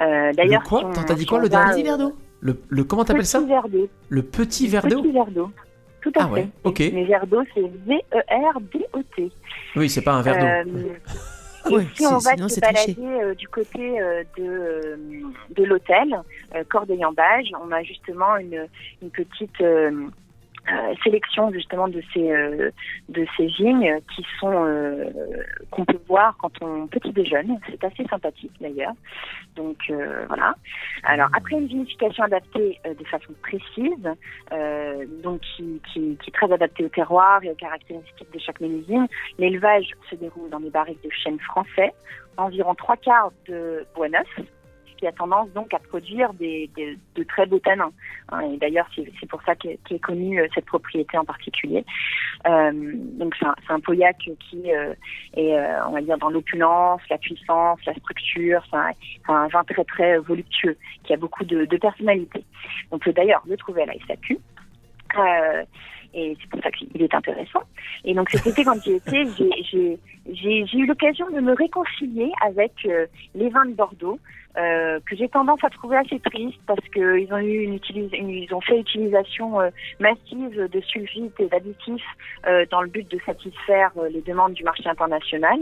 Euh, 0.00 0.32
D'ailleurs, 0.32 0.62
Le 0.62 0.68
quoi 0.68 0.90
si 0.94 1.04
t'as 1.04 1.14
dit 1.14 1.26
quoi, 1.26 1.40
le 1.40 1.48
dernier 1.48 1.88
euh, 1.90 2.10
Le, 2.40 2.60
le 2.68 2.84
comment 2.84 3.04
t'appelles 3.04 3.26
ça 3.26 3.38
Petit 3.40 3.48
verre 3.48 3.68
d'eau. 3.68 3.88
Le 4.08 4.22
petit 4.22 4.68
verre 4.68 4.86
d'eau 4.86 5.02
Petit 5.02 5.12
verre 5.12 5.30
d'eau. 5.30 5.50
Tout 6.02 6.12
à 6.16 6.24
Ah 6.24 6.26
ouais, 6.28 6.42
fait. 6.42 6.48
ok. 6.64 6.80
Mais 6.92 7.04
verre 7.04 7.26
d'eau, 7.26 7.42
c'est 7.54 7.62
V-E-R-D-O-T. 7.86 9.30
Oui, 9.76 9.88
c'est 9.88 10.02
pas 10.02 10.12
un 10.12 10.22
verre 10.22 10.64
d'eau. 10.64 10.70
Euh, 10.80 10.88
et 11.68 11.72
Ouais, 11.74 11.86
si 11.94 12.04
on 12.06 12.18
va 12.18 12.32
sinon, 12.34 12.48
se 12.50 12.60
balader 12.60 12.94
euh, 13.00 13.34
du 13.34 13.48
côté 13.48 13.98
euh, 13.98 14.22
de, 14.36 14.42
euh, 14.44 14.96
de 15.56 15.64
l'hôtel, 15.64 16.14
euh, 16.54 16.62
Corday-en-Bage, 16.68 17.52
on 17.66 17.72
a 17.72 17.82
justement 17.82 18.36
une, 18.36 18.66
une 19.00 19.08
petite 19.08 19.62
euh, 20.72 20.94
sélection 21.02 21.50
justement 21.52 21.88
de 21.88 22.02
ces 22.12 22.30
euh, 22.30 22.70
de 23.08 23.26
ces 23.36 23.46
vignes 23.46 23.98
qui 24.14 24.24
sont 24.40 24.52
euh, 24.52 25.10
qu'on 25.70 25.84
peut 25.84 26.00
voir 26.08 26.36
quand 26.38 26.52
on 26.62 26.86
petit 26.86 27.12
déjeune. 27.12 27.58
C'est 27.70 27.84
assez 27.84 28.04
sympathique 28.04 28.52
d'ailleurs. 28.60 28.94
Donc 29.56 29.76
euh, 29.90 30.24
voilà. 30.28 30.54
Alors 31.02 31.28
après 31.36 31.56
une 31.56 31.66
vinification 31.66 32.24
adaptée 32.24 32.80
euh, 32.86 32.94
de 32.94 33.04
façon 33.04 33.32
précise, 33.42 34.08
donc 35.22 35.40
qui, 35.40 35.80
qui, 35.92 36.16
qui 36.16 36.30
est 36.30 36.32
très 36.32 36.50
adaptée 36.52 36.84
au 36.84 36.88
terroir 36.88 37.42
et 37.42 37.50
aux 37.50 37.54
caractéristiques 37.54 38.32
de 38.32 38.38
chaque 38.38 38.60
millésime, 38.60 39.06
l'élevage 39.38 39.90
se 40.10 40.14
déroule 40.16 40.50
dans 40.50 40.60
des 40.60 40.70
barriques 40.70 41.02
de 41.04 41.10
chêne 41.10 41.38
français, 41.40 41.92
environ 42.36 42.74
trois 42.74 42.96
quarts 42.96 43.32
de 43.46 43.86
bois 43.94 44.08
neuf, 44.08 44.28
a 45.06 45.12
tendance 45.12 45.50
donc 45.50 45.72
à 45.74 45.78
produire 45.78 46.32
des, 46.34 46.70
de 46.76 47.22
très 47.24 47.46
beaux 47.46 47.58
tanins. 47.58 47.92
hein. 48.30 48.40
et 48.40 48.56
d'ailleurs, 48.56 48.88
c'est 48.94 49.28
pour 49.28 49.42
ça 49.42 49.54
qu'est 49.54 49.78
qu'est 49.88 49.98
connue 49.98 50.40
euh, 50.40 50.46
cette 50.54 50.66
propriété 50.66 51.16
en 51.18 51.24
particulier. 51.24 51.84
Euh, 52.46 52.72
donc 52.74 53.34
c'est 53.38 53.46
un, 53.46 53.54
un 53.68 53.80
qui 53.80 54.72
euh, 54.72 54.94
est, 55.36 55.56
on 55.86 55.92
va 55.92 56.00
dire, 56.00 56.18
dans 56.18 56.30
l'opulence, 56.30 57.00
la 57.10 57.18
puissance, 57.18 57.78
la 57.86 57.94
structure. 57.94 58.62
C'est 58.70 59.32
un, 59.32 59.48
vin 59.48 59.64
très 59.64 59.84
très 59.84 60.18
voluptueux 60.18 60.76
qui 61.04 61.12
a 61.12 61.16
beaucoup 61.16 61.44
de, 61.44 61.64
de 61.64 61.76
personnalité. 61.76 62.44
On 62.90 62.98
peut 62.98 63.12
d'ailleurs 63.12 63.42
le 63.46 63.56
trouver 63.56 63.82
à 63.82 63.86
la 63.86 63.94
SAQ. 64.06 64.38
Et 66.14 66.36
c'est 66.40 66.48
pour 66.50 66.62
ça 66.62 66.70
qu'il 66.70 67.02
est 67.02 67.14
intéressant. 67.14 67.62
Et 68.04 68.14
donc 68.14 68.30
cet 68.30 68.46
été, 68.46 68.64
quand 68.64 68.80
j'y 68.82 68.92
étais, 68.92 69.24
j'ai- 69.36 69.98
eu 70.74 70.86
l'occasion 70.86 71.28
de 71.30 71.40
me 71.40 71.52
réconcilier 71.54 72.30
avec 72.46 72.72
euh, 72.86 73.06
les 73.34 73.48
vins 73.50 73.66
de 73.66 73.72
Bordeaux, 73.74 74.18
euh, 74.56 75.00
que 75.04 75.16
j'ai 75.16 75.28
tendance 75.28 75.58
à 75.64 75.70
trouver 75.70 75.96
assez 75.96 76.20
tristes 76.20 76.60
parce 76.66 76.86
qu'ils 76.92 77.28
ont 77.32 77.38
eu 77.38 77.62
une, 77.64 77.74
utilis- 77.76 78.14
une- 78.16 78.30
ils 78.30 78.54
ont 78.54 78.60
fait 78.60 78.78
utilisation 78.78 79.60
euh, 79.60 79.70
massive 79.98 80.68
de 80.72 80.80
sulfites 80.80 81.38
et 81.40 81.46
d'additifs 81.48 82.02
euh, 82.46 82.64
dans 82.70 82.80
le 82.82 82.88
but 82.88 83.10
de 83.10 83.18
satisfaire 83.26 83.90
euh, 83.98 84.08
les 84.08 84.20
demandes 84.22 84.54
du 84.54 84.62
marché 84.62 84.88
international 84.88 85.58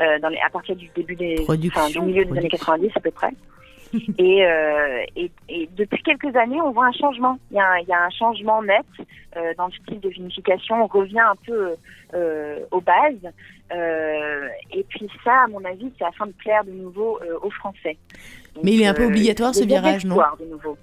euh, 0.00 0.18
dans 0.20 0.28
les, 0.28 0.38
à 0.38 0.50
partir 0.50 0.76
du 0.76 0.88
début 0.94 1.16
des, 1.16 1.36
enfin, 1.68 1.86
du 2.00 2.06
milieu 2.06 2.24
des 2.26 2.30
années 2.38 2.48
90 2.50 2.90
à 2.94 3.00
peu 3.00 3.10
près. 3.10 3.30
Et, 4.18 4.44
euh, 4.44 5.04
et, 5.16 5.30
et 5.48 5.68
depuis 5.76 6.02
quelques 6.02 6.34
années, 6.36 6.60
on 6.60 6.70
voit 6.70 6.86
un 6.86 6.92
changement. 6.92 7.38
Il 7.50 7.56
y 7.56 7.60
a 7.60 7.68
un, 7.68 7.78
il 7.78 7.88
y 7.88 7.92
a 7.92 8.04
un 8.04 8.10
changement 8.10 8.62
net 8.62 8.84
euh, 9.36 9.52
dans 9.56 9.66
le 9.66 9.72
style 9.72 10.00
de 10.00 10.08
vinification. 10.08 10.82
On 10.82 10.86
revient 10.86 11.20
un 11.20 11.36
peu 11.46 11.74
euh, 12.14 12.58
aux 12.70 12.80
bases. 12.80 13.32
Euh, 13.72 14.48
et 14.72 14.84
puis 14.88 15.08
ça, 15.24 15.44
à 15.44 15.46
mon 15.48 15.64
avis, 15.64 15.92
c'est 15.98 16.04
afin 16.04 16.26
de 16.26 16.32
plaire 16.32 16.64
de 16.64 16.72
nouveau 16.72 17.18
aux 17.42 17.50
Français. 17.50 17.96
Donc, 18.54 18.64
Mais 18.64 18.72
il 18.72 18.82
est 18.82 18.86
un 18.86 18.94
peu 18.94 19.06
obligatoire, 19.06 19.54
ce 19.54 19.64
virage, 19.64 20.04
non 20.04 20.16
espoirs, 20.16 20.36
de 20.38 20.46
nouveau. 20.46 20.76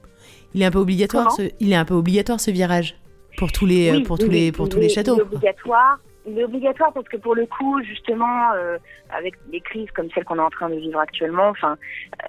Il 0.53 0.61
est 0.61 0.65
un 0.65 0.71
peu 0.71 0.79
obligatoire, 0.79 1.27
Comment 1.35 1.49
ce... 1.49 1.53
il 1.59 1.71
est 1.71 1.75
un 1.75 1.85
peu 1.85 1.95
obligatoire 1.95 2.39
ce 2.39 2.51
virage 2.51 2.95
pour 3.37 3.51
tous 3.51 3.65
les, 3.65 3.91
Oui, 3.91 4.03
pour 4.03 4.17
tous 4.17 4.29
les, 4.29 4.51
pour 4.51 4.69
tous 4.69 4.79
les 4.79 4.89
châteaux. 4.89 5.15
Il 5.15 5.19
est 5.19 5.23
obligatoire. 5.23 5.99
Il 6.25 6.39
est 6.39 6.43
obligatoire 6.43 6.93
parce 6.93 7.07
que 7.09 7.17
pour 7.17 7.35
le 7.35 7.45
coup, 7.45 7.81
justement, 7.83 8.53
euh, 8.53 8.77
avec 9.09 9.33
des 9.51 9.59
crises 9.59 9.91
comme 9.91 10.09
celle 10.11 10.23
qu'on 10.23 10.37
est 10.37 10.41
en 10.41 10.49
train 10.49 10.69
de 10.69 10.75
vivre 10.75 10.99
actuellement, 10.99 11.49
enfin, 11.49 11.77
euh, 12.23 12.27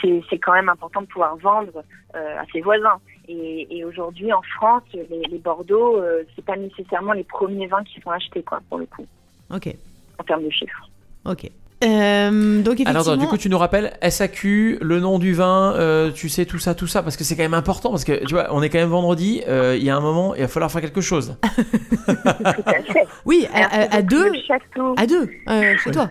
c'est 0.00 0.22
c'est 0.30 0.38
quand 0.38 0.52
même 0.52 0.68
important 0.68 1.02
de 1.02 1.06
pouvoir 1.06 1.36
vendre 1.36 1.82
euh, 2.14 2.38
à 2.38 2.44
ses 2.52 2.60
voisins. 2.60 2.98
Et, 3.28 3.66
et 3.78 3.84
aujourd'hui, 3.84 4.32
en 4.32 4.42
France, 4.56 4.82
les, 4.92 5.22
les 5.30 5.38
Bordeaux, 5.38 5.96
euh, 5.98 6.22
c'est 6.36 6.44
pas 6.44 6.56
nécessairement 6.56 7.12
les 7.12 7.24
premiers 7.24 7.66
vins 7.66 7.82
qui 7.84 8.00
sont 8.00 8.10
achetés, 8.10 8.42
quoi, 8.42 8.60
pour 8.68 8.78
le 8.78 8.86
coup, 8.86 9.06
Ok, 9.54 9.74
en 10.18 10.24
termes 10.24 10.44
de 10.44 10.50
chiffres. 10.50 10.88
ok. 11.24 11.50
Euh, 11.82 12.62
donc 12.62 12.74
effectivement, 12.80 13.00
Alors, 13.00 13.16
du 13.18 13.26
coup, 13.26 13.36
tu 13.36 13.50
nous 13.50 13.58
rappelles 13.58 13.92
SAQ, 14.08 14.78
le 14.80 15.00
nom 15.00 15.18
du 15.18 15.34
vin, 15.34 15.74
euh, 15.74 16.10
tu 16.12 16.30
sais 16.30 16.46
tout 16.46 16.58
ça, 16.58 16.74
tout 16.74 16.86
ça, 16.86 17.02
parce 17.02 17.16
que 17.16 17.24
c'est 17.24 17.36
quand 17.36 17.42
même 17.42 17.52
important, 17.52 17.90
parce 17.90 18.04
que 18.04 18.24
tu 18.24 18.32
vois, 18.34 18.46
on 18.54 18.62
est 18.62 18.70
quand 18.70 18.78
même 18.78 18.88
vendredi, 18.88 19.42
euh, 19.48 19.76
il 19.76 19.84
y 19.84 19.90
a 19.90 19.96
un 19.96 20.00
moment, 20.00 20.34
il 20.34 20.40
va 20.42 20.48
falloir 20.48 20.70
faire 20.70 20.80
quelque 20.80 21.02
chose. 21.02 21.36
Tout 22.06 22.14
à 22.24 22.54
fait. 22.82 23.06
oui, 23.26 23.46
à, 23.52 24.00
deux, 24.00 24.32
château, 24.46 24.94
à 24.96 25.06
deux, 25.06 25.28
euh, 25.48 25.76
chez 25.78 25.90
toi, 25.90 26.10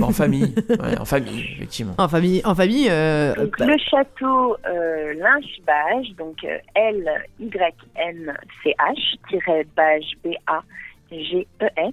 en 0.00 0.10
famille, 0.10 0.54
ouais, 0.68 0.98
en 0.98 1.04
famille, 1.04 1.40
effectivement. 1.56 1.94
en 1.98 2.08
famille, 2.08 2.40
en 2.44 2.54
famille. 2.54 2.88
euh, 2.90 3.34
Donc, 3.34 3.58
bah, 3.58 3.66
le 3.66 3.76
château 3.78 4.56
euh, 4.66 5.12
Lynch-Bage, 5.14 6.14
donc 6.16 6.36
euh, 6.44 6.58
L-Y-N-C-H, 6.74 7.44
B-A-G-E-S. 11.10 11.92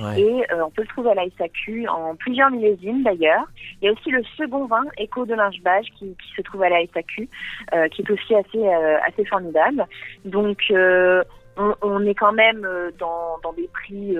Ouais. 0.00 0.20
Et 0.20 0.52
euh, 0.52 0.64
on 0.64 0.70
peut 0.70 0.82
le 0.82 0.88
trouver 0.88 1.10
à 1.10 1.14
la 1.14 1.24
SAQ 1.36 1.88
en 1.88 2.14
plusieurs 2.14 2.50
millésimes 2.50 3.02
d'ailleurs. 3.02 3.44
Il 3.82 3.86
y 3.86 3.88
a 3.88 3.92
aussi 3.92 4.10
le 4.10 4.22
second 4.36 4.66
vin, 4.66 4.84
Écho 4.98 5.26
de 5.26 5.34
Lynch-Bage, 5.34 5.86
qui, 5.98 6.14
qui 6.22 6.32
se 6.36 6.42
trouve 6.42 6.62
à 6.62 6.68
la 6.68 6.80
SAQ, 6.94 7.28
euh, 7.74 7.88
qui 7.88 8.02
est 8.02 8.10
aussi 8.10 8.34
assez, 8.36 8.58
euh, 8.58 8.98
assez 9.06 9.24
formidable. 9.24 9.84
Donc 10.24 10.58
euh, 10.70 11.24
on, 11.56 11.74
on 11.82 12.06
est 12.06 12.14
quand 12.14 12.32
même 12.32 12.64
dans, 13.00 13.38
dans 13.42 13.52
des 13.54 13.68
prix 13.72 14.16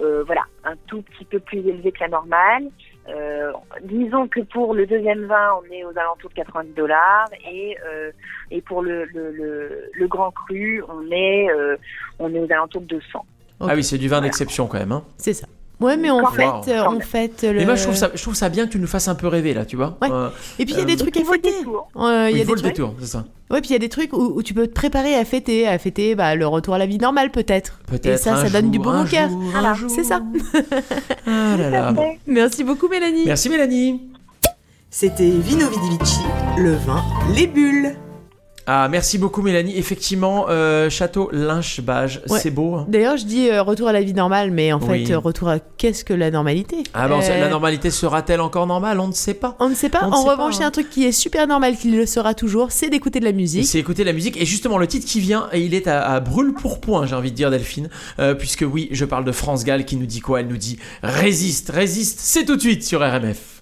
euh, 0.00 0.24
voilà, 0.24 0.42
un 0.64 0.74
tout 0.86 1.02
petit 1.02 1.24
peu 1.24 1.38
plus 1.38 1.58
élevés 1.58 1.92
que 1.92 2.00
la 2.00 2.08
normale. 2.08 2.64
Euh, 3.08 3.52
disons 3.82 4.28
que 4.28 4.40
pour 4.40 4.74
le 4.74 4.86
deuxième 4.86 5.26
vin, 5.26 5.50
on 5.60 5.72
est 5.72 5.84
aux 5.84 5.96
alentours 5.98 6.30
de 6.30 6.34
90 6.36 6.72
dollars 6.74 7.28
et 7.50 7.76
euh, 7.86 8.10
et 8.50 8.62
pour 8.62 8.82
le, 8.82 9.04
le, 9.04 9.30
le, 9.30 9.90
le 9.92 10.08
grand 10.08 10.30
cru, 10.30 10.82
on 10.88 11.10
est 11.10 11.50
euh, 11.50 11.76
on 12.18 12.34
est 12.34 12.38
aux 12.40 12.50
alentours 12.50 12.80
de 12.82 12.86
200. 12.86 13.18
ok, 13.60 13.68
Ah 13.70 13.74
oui, 13.74 13.84
c'est 13.84 13.98
du 13.98 14.08
vin 14.08 14.20
d'exception 14.22 14.66
quand 14.66 14.78
même. 14.78 14.92
Hein. 14.92 15.04
c'est 15.18 15.34
ça. 15.34 15.46
Ouais, 15.84 15.96
mais 15.96 16.08
Quand 16.08 16.30
fait, 16.32 16.72
euh, 16.72 16.90
même. 16.90 17.00
fait 17.02 17.42
le. 17.42 17.58
Mais 17.58 17.64
moi, 17.64 17.74
je 17.74 17.82
trouve, 17.84 17.94
ça, 17.94 18.10
je 18.14 18.22
trouve 18.22 18.34
ça 18.34 18.48
bien 18.48 18.66
que 18.66 18.72
tu 18.72 18.78
nous 18.78 18.86
fasses 18.86 19.08
un 19.08 19.14
peu 19.14 19.28
rêver, 19.28 19.54
là, 19.54 19.64
tu 19.64 19.76
vois. 19.76 19.96
Ouais. 20.02 20.08
Euh, 20.10 20.28
Et 20.58 20.64
puis 20.64 20.74
il 20.74 20.78
y 20.78 20.80
a 20.80 20.84
euh, 20.84 20.86
des 20.86 20.96
trucs 20.96 21.16
à 21.16 21.20
Il 21.20 21.26
vaut 21.26 21.32
le 21.34 21.38
fêter. 21.42 21.58
détour. 21.58 21.88
Euh, 21.96 22.28
Il 22.30 22.38
y 22.38 22.40
a 22.40 22.44
faut 22.44 22.54
des 22.54 22.62
le 22.62 22.68
détour, 22.68 22.94
c'est 23.00 23.06
ça. 23.06 23.24
Ouais, 23.50 23.60
puis 23.60 23.70
il 23.70 23.72
y 23.74 23.76
a 23.76 23.78
des 23.78 23.88
trucs 23.90 24.12
où, 24.12 24.32
où 24.36 24.42
tu 24.42 24.54
peux 24.54 24.66
te 24.66 24.72
préparer 24.72 25.14
à 25.14 25.24
fêter, 25.24 25.68
à 25.68 25.78
fêter 25.78 26.14
bah, 26.14 26.34
le 26.34 26.46
retour 26.46 26.74
à 26.74 26.78
la 26.78 26.86
vie 26.86 26.98
normale 26.98 27.30
peut-être. 27.30 27.78
Peut-être. 27.86 28.06
Et 28.06 28.16
ça, 28.16 28.34
un 28.36 28.44
ça 28.44 28.50
donne 28.50 28.70
du 28.70 28.78
bon 28.78 29.02
au 29.02 29.04
cœur. 29.04 29.28
Voilà. 29.52 29.74
C'est 29.88 30.04
ça. 30.04 30.20
Ah 31.26 31.56
là 31.56 31.70
là. 31.70 31.94
Merci 32.26 32.64
beaucoup 32.64 32.88
Mélanie. 32.88 33.24
Merci 33.26 33.48
Mélanie. 33.48 34.00
C'était 34.90 35.28
Vino 35.30 35.66
Vidi 35.68 35.98
Vici, 36.00 36.20
le 36.58 36.74
vin, 36.74 37.02
les 37.34 37.46
bulles. 37.46 37.96
Ah, 38.66 38.88
merci 38.90 39.18
beaucoup 39.18 39.42
Mélanie. 39.42 39.76
Effectivement, 39.76 40.46
euh, 40.48 40.88
château 40.88 41.28
Lynch-Bage, 41.32 42.22
Ouais. 42.30 42.38
c'est 42.40 42.50
beau. 42.50 42.76
hein. 42.76 42.86
D'ailleurs, 42.88 43.18
je 43.18 43.26
dis 43.26 43.50
euh, 43.50 43.62
retour 43.62 43.88
à 43.88 43.92
la 43.92 44.00
vie 44.00 44.14
normale, 44.14 44.50
mais 44.50 44.72
en 44.72 44.80
Oui. 44.80 45.04
fait, 45.06 45.12
euh, 45.12 45.18
retour 45.18 45.48
à 45.50 45.58
qu'est-ce 45.58 46.02
que 46.02 46.14
la 46.14 46.30
normalité? 46.30 46.78
Ah 46.94 47.04
Euh, 47.06 47.40
la 47.40 47.48
normalité 47.50 47.90
sera-t-elle 47.90 48.40
encore 48.40 48.66
normale? 48.66 49.00
On 49.00 49.08
ne 49.08 49.12
sait 49.12 49.34
pas. 49.34 49.54
On 49.60 49.68
ne 49.68 49.74
sait 49.74 49.90
pas. 49.90 50.00
On 50.04 50.12
en 50.12 50.22
sait 50.24 50.30
revanche, 50.30 50.56
y 50.58 50.62
a 50.62 50.64
hein. 50.64 50.68
un 50.68 50.70
truc 50.70 50.88
qui 50.88 51.04
est 51.04 51.12
super 51.12 51.46
normal, 51.46 51.76
qui 51.76 51.90
le 51.90 52.06
sera 52.06 52.32
toujours, 52.32 52.72
c'est 52.72 52.88
d'écouter 52.88 53.20
de 53.20 53.26
la 53.26 53.32
musique. 53.32 53.66
C'est 53.66 53.78
écouter 53.78 54.02
la 54.02 54.14
musique 54.14 54.40
et 54.40 54.46
justement 54.46 54.78
le 54.78 54.86
titre 54.86 55.06
qui 55.06 55.20
vient, 55.20 55.48
et 55.52 55.60
il 55.60 55.74
est 55.74 55.86
à, 55.86 56.02
à 56.10 56.20
brûle 56.20 56.54
pour 56.54 56.80
point, 56.80 57.04
j'ai 57.06 57.14
envie 57.16 57.30
de 57.32 57.36
dire 57.36 57.50
Delphine, 57.50 57.90
puisque 58.38 58.64
oui, 58.66 58.88
je 58.92 59.04
parle 59.04 59.24
de 59.24 59.32
France 59.32 59.64
Gall 59.64 59.84
qui 59.84 59.96
nous 59.96 60.06
dit 60.06 60.20
quoi? 60.20 60.40
Elle 60.40 60.48
nous 60.48 60.56
dit 60.56 60.78
résiste, 61.02 61.70
résiste, 61.70 62.18
c'est 62.22 62.44
tout 62.46 62.56
de 62.56 62.60
suite 62.62 62.82
sur 62.82 63.00
RMF. 63.00 63.53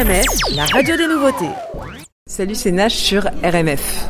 RMF, 0.00 0.24
la 0.56 0.64
radio 0.64 0.96
des 0.96 1.06
nouveautés. 1.06 1.50
Salut, 2.26 2.54
c'est 2.54 2.70
Nash 2.70 2.94
sur 2.94 3.24
RMF. 3.42 4.08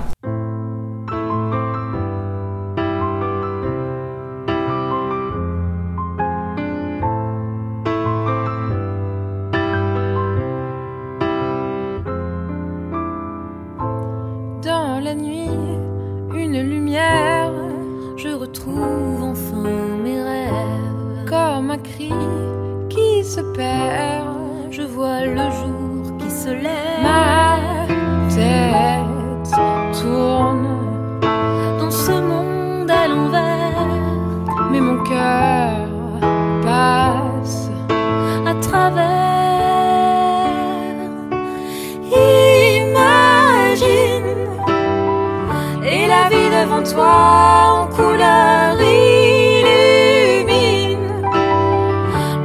Toi 46.83 47.05
en 47.05 47.87
couleur 47.89 48.81
illumine 48.81 49.69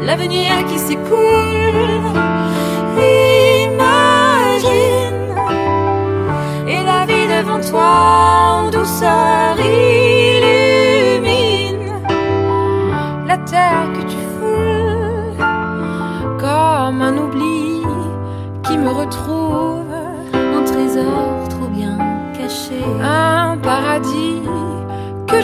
l'avenir 0.02 0.66
qui 0.68 0.78
s'écoule. 0.78 2.15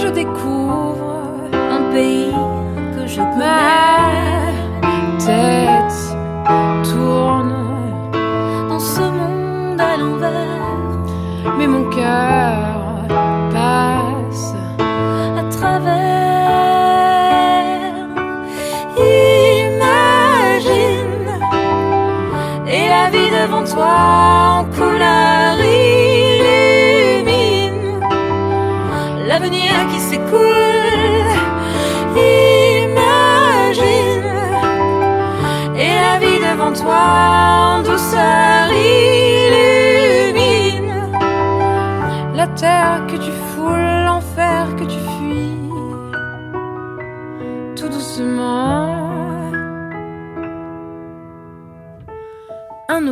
je 0.02 0.08
découvre. 0.08 0.71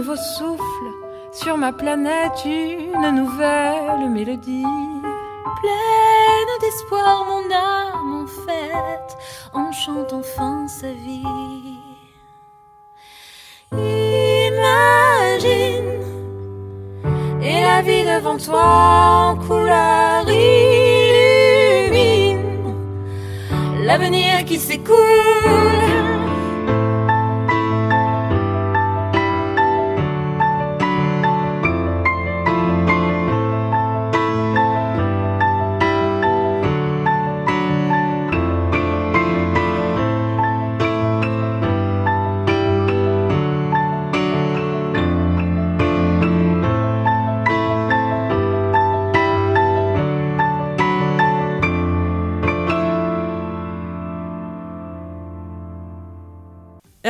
Souffle 0.04 0.92
sur 1.32 1.58
ma 1.58 1.72
planète, 1.72 2.46
une 2.46 3.12
nouvelle 3.16 4.10
mélodie. 4.10 4.64
Pleine 5.62 6.60
d'espoir, 6.62 7.26
mon 7.26 7.44
âme 7.54 8.24
en 8.24 8.28
fête, 8.28 9.18
en 9.54 9.72
chante 9.72 10.14
enfin 10.14 10.68
sa 10.68 10.92
vie. 10.92 11.24
Imagine, 13.74 14.90
Et 17.42 17.62
la 17.62 17.82
vie 17.82 18.04
devant 18.04 18.38
toi 18.38 19.32
en 19.32 19.36
couleur 19.36 20.24
illumine 20.30 21.60
l'avenir 23.86 24.46
qui 24.46 24.58
s'écoule. 24.58 25.89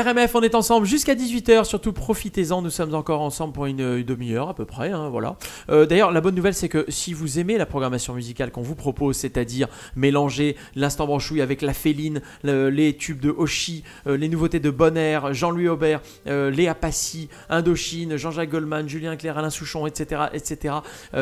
RMF, 0.04 0.34
on 0.36 0.42
est 0.42 0.56
ensemble 0.56 0.86
jusqu'à 0.86 1.16
18h, 1.16 1.64
surtout 1.66 1.92
profitez-en, 1.94 2.62
nous 2.62 2.70
sommes 2.70 2.94
encore 2.96 3.22
ensemble 3.22 3.54
pour 3.54 3.66
une, 3.66 4.04
demi-heure 4.04 4.50
à 4.50 4.54
peu 4.54 4.66
près, 4.66 4.92
hein, 4.92 5.10
voilà. 5.10 5.38
Euh, 5.70 5.86
D'ailleurs, 5.86 6.12
la 6.12 6.22
bonne 6.22 6.36
nouvelle 6.36 6.54
c'est 6.54 6.70
que 6.70 6.86
si 6.90 7.14
vous 7.14 7.40
aimez 7.40 7.58
la 7.58 7.66
programmation 7.66 8.14
musicale 8.14 8.52
qu'on 8.52 8.62
vous 8.62 8.76
propose, 8.76 9.18
c'est-à-dire 9.18 9.68
mélanger 9.96 10.56
l'instant 10.76 11.06
branchouille 11.06 11.42
avec 11.42 11.62
la 11.62 11.74
féline, 11.74 12.22
le- 12.44 12.70
les 12.70 12.96
tubes 12.96 13.20
de 13.20 13.30
Hoshi, 13.30 13.84
euh, 14.08 14.16
les 14.18 14.30
nouveautés 14.30 14.60
de 14.60 14.70
Bonner, 14.70 15.20
Jean-Louis 15.32 15.68
Aubert, 15.68 16.02
euh, 16.28 16.50
Léa 16.52 16.76
Passy, 16.76 17.30
Indochine, 17.50 18.16
Jean-Jacques 18.18 18.50
Goldman, 18.52 18.88
Julien 18.88 19.16
Clerc, 19.18 19.38
Alain 19.38 19.50
Souchon, 19.50 19.86
etc., 19.88 20.24
etc., 20.34 20.76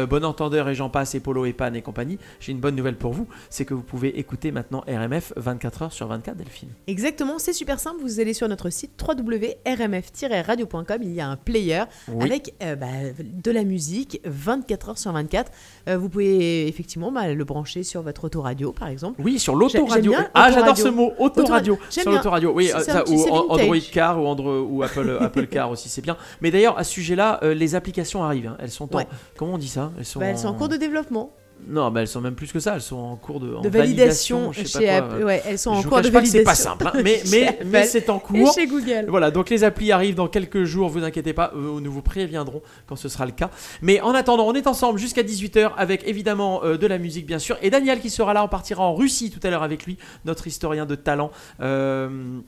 Bon 0.10 0.24
Entendeur 0.26 0.70
et 0.70 0.76
j'en 0.76 0.90
passe, 0.90 1.16
et 1.16 1.20
Polo 1.20 1.46
et 1.46 1.54
Pan 1.54 1.74
et 1.74 1.82
compagnie, 1.82 2.18
j'ai 2.40 2.52
une 2.52 2.60
bonne 2.60 2.76
nouvelle 2.76 2.98
pour 2.98 3.14
vous, 3.14 3.28
c'est 3.50 3.66
que 3.66 3.74
vous 3.74 3.82
pouvez 3.82 4.20
écouter 4.20 4.52
maintenant 4.52 4.84
RMF 4.88 5.34
24h 5.38 5.92
sur 5.92 6.08
24, 6.08 6.38
Delphine. 6.38 6.70
Exactement, 6.88 7.40
c'est 7.40 7.54
super 7.54 7.80
simple. 7.80 8.02
Vous 8.02 8.20
allez 8.20 8.34
sur 8.34 8.48
notre 8.48 8.67
site 8.70 8.92
www.rmf-radio.com. 9.02 10.98
Il 11.02 11.14
y 11.14 11.22
a 11.22 11.28
un 11.30 11.36
player 11.38 11.84
Oui. 12.12 12.26
avec 12.26 12.54
euh, 12.64 12.76
bah, 12.76 12.88
de 13.20 13.52
la 13.52 13.64
musique 13.64 14.22
24 14.26 14.90
heures 14.90 14.98
sur 14.98 15.12
24. 15.12 15.52
Euh, 15.90 15.98
vous 15.98 16.10
pouvez 16.10 16.68
effectivement 16.68 17.12
bah, 17.12 17.34
le 17.34 17.44
brancher 17.44 17.84
sur 17.84 18.02
votre 18.02 18.26
autoradio, 18.26 18.72
par 18.72 18.88
exemple. 18.90 19.22
Oui, 19.24 19.40
sur 19.40 19.56
l'autoradio. 19.56 20.14
Ah, 20.34 20.52
j'adore 20.52 20.78
ce 20.78 20.88
mot, 20.90 21.12
autoradio. 21.20 21.78
Sur 21.90 22.12
l'autoradio, 22.12 22.52
oui, 22.54 22.72
euh, 22.74 22.80
ça, 22.80 23.04
ou. 23.10 23.28
Android 23.50 23.76
Car 23.92 24.20
ou, 24.22 24.26
Andro- 24.26 24.66
ou 24.70 24.84
Apple, 24.84 25.18
Apple 25.22 25.48
Car 25.48 25.70
aussi, 25.72 25.90
c'est 25.90 26.02
bien. 26.02 26.18
Mais 26.42 26.52
d'ailleurs, 26.52 26.78
à 26.78 26.84
ce 26.84 26.92
sujet-là, 26.94 27.40
les 27.44 27.76
applications 27.76 28.24
arrivent. 28.24 28.48
hein. 28.48 28.58
Elles 28.60 28.72
sont 28.72 28.94
en. 28.94 28.98
Ouais. 28.98 29.08
Comment 29.38 29.54
on 29.54 29.58
dit 29.58 29.68
ça? 29.68 29.92
Elles 29.98 30.06
sont, 30.06 30.20
Bah, 30.20 30.28
elles 30.28 30.38
sont 30.38 30.48
en 30.48 30.54
cours 30.54 30.70
de 30.70 30.78
développement, 30.78 31.32
Non, 31.70 31.92
bah, 31.92 32.02
elles 32.02 32.08
sont 32.08 32.22
même 32.22 32.36
plus 32.36 32.52
que 32.52 32.60
ça. 32.60 32.76
Elles 32.76 32.82
sont 32.82 32.96
en 32.98 33.16
cours 33.16 33.40
de, 33.40 33.54
en 33.56 33.62
de 33.62 33.70
validation, 33.70 34.52
je 34.54 34.64
sais 34.64 34.80
chez 34.80 34.88
pas 34.88 35.02
quoi. 35.02 35.18
Ouais, 35.26 35.42
elles 35.46 35.60
sont 35.60 35.74
Je 35.74 35.80
en 35.80 35.90
cours 35.90 36.02
de 36.02 36.10
validation. 36.10 36.40
c'est 36.40 36.44
pas 36.44 36.56
simple, 36.56 36.88
hein, 36.88 36.94
mais, 37.04 37.84
c'est 37.86 38.10
en 38.10 38.18
Et 38.18 38.22
cours. 38.22 38.54
chez 38.54 38.68
Google. 38.68 39.06
Voilà, 39.10 39.32
donc 39.32 39.50
les 39.50 39.64
applis 39.64 39.92
arrivent 39.92 40.16
dans 40.16 40.28
quelques 40.28 40.64
jours, 40.64 40.90
vous 40.90 41.04
inquiétez 41.04 41.34
pas, 41.34 41.52
euh, 41.56 41.80
nous 41.82 41.92
vous 41.92 42.02
préviendrons 42.02 42.62
quand 42.86 42.96
ce 42.96 43.10
sera 43.10 43.26
le 43.26 43.32
cas. 43.32 43.50
Mais 43.82 44.00
en 44.02 44.14
attendant, 44.14 44.48
on 44.48 44.54
est 44.54 44.68
ensemble 44.68 45.00
jusqu'à 45.00 45.24
18h 45.24 45.72
avec 45.78 46.08
évidemment 46.08 46.62
euh, 46.64 46.78
de 46.78 46.88
la 46.88 46.98
musique 46.98 47.26
bien 47.26 47.40
sûr. 47.40 47.58
Et 47.62 47.70
Daniel 47.70 48.00
qui 48.00 48.10
sera 48.10 48.34
là, 48.34 48.44
on 48.44 48.48
partira 48.48 48.84
en 48.84 48.96
Russie 48.96 49.30
tout 49.32 49.46
à 49.46 49.50
l'heure 49.50 49.64
avec 49.64 49.86
lui, 49.86 49.98
notre 50.26 50.48
historien 50.48 50.86
de 50.86 50.96
talent. 50.96 51.32
euh, 51.62 52.40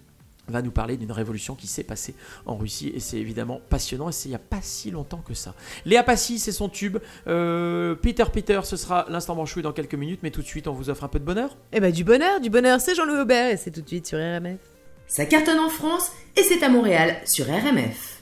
va 0.52 0.62
nous 0.62 0.72
parler 0.72 0.98
d'une 0.98 1.12
révolution 1.12 1.56
qui 1.56 1.68
s'est 1.68 1.84
passée 1.84 2.16
en 2.46 2.58
Russie 2.58 2.92
et 2.94 3.00
c'est 3.00 3.18
évidemment 3.18 3.62
passionnant 3.70 4.10
et 4.10 4.12
c'est 4.12 4.30
il 4.30 4.32
n'y 4.32 4.36
a 4.36 4.40
pas 4.40 4.62
si 4.62 4.92
longtemps 4.92 5.24
que 5.28 5.34
ça. 5.34 5.54
Léa 5.86 6.04
Passy, 6.04 6.40
c'est 6.40 6.52
son 6.52 6.70
tube. 6.70 6.98
Euh, 7.28 7.96
Peter 7.96 8.26
Peter, 8.32 8.62
ce 8.64 8.78
sera 8.78 9.06
l'instant 9.10 9.36
branchouille 9.36 9.64
dans 9.64 9.74
quelques 9.74 9.96
minutes, 9.96 10.20
mais 10.24 10.32
tout 10.32 10.42
de 10.42 10.48
suite 10.48 10.68
on 10.68 10.74
vous 10.74 10.90
offre 10.90 11.04
un 11.04 11.08
peu 11.08 11.20
de 11.20 11.26
bonheur. 11.26 11.58
Et 11.74 11.80
bah 11.80 11.92
du 11.92 12.04
bonheur, 12.04 12.40
du 12.40 12.50
bonheur, 12.50 12.80
c'est 12.80 12.96
Jean-Louis 12.96 13.20
Aubert 13.20 13.52
et 13.52 13.58
c'est 13.58 13.72
tout 13.72 13.82
de 13.82 13.88
suite 13.88 14.08
sur 14.08 14.18
RMF. 14.18 14.60
Ça 15.08 15.26
cartonne 15.26 15.60
en 15.60 15.70
France 15.70 16.12
et 16.36 16.44
c'est 16.44 16.64
à 16.64 16.70
Montréal 16.70 17.18
sur 17.26 17.46
RMF. 17.48 18.19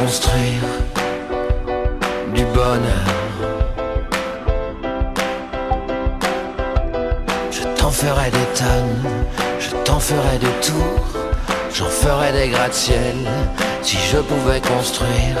Construire 0.00 0.66
du 2.34 2.44
bonheur, 2.46 3.08
je 7.50 7.62
t'en 7.76 7.90
ferais 7.90 8.30
des 8.30 8.48
tonnes, 8.54 9.04
je 9.58 9.70
t'en 9.84 10.00
ferais 10.00 10.38
des 10.38 10.54
tours, 10.66 11.06
j'en 11.74 11.90
ferais 12.02 12.32
des 12.32 12.48
gratte-ciel. 12.48 13.16
Si 13.82 13.98
je 14.10 14.18
pouvais 14.18 14.60
construire 14.60 15.36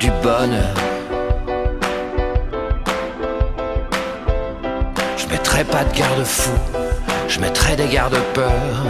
du 0.00 0.10
bonheur, 0.22 0.76
je 5.18 5.26
mettrais 5.26 5.64
pas 5.64 5.84
de 5.84 5.98
garde-fou, 5.98 6.56
je 7.28 7.40
mettrais 7.40 7.76
des 7.76 7.88
garde-peurs. 7.88 8.86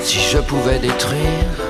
Si 0.00 0.18
je 0.18 0.38
pouvais 0.38 0.78
détruire 0.78 1.69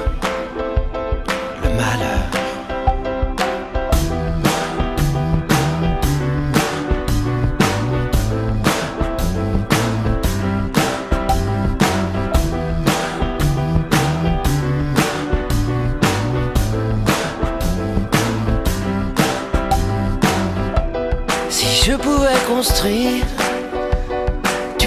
du 22.83 23.23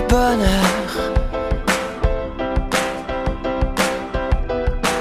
bonheur, 0.09 0.89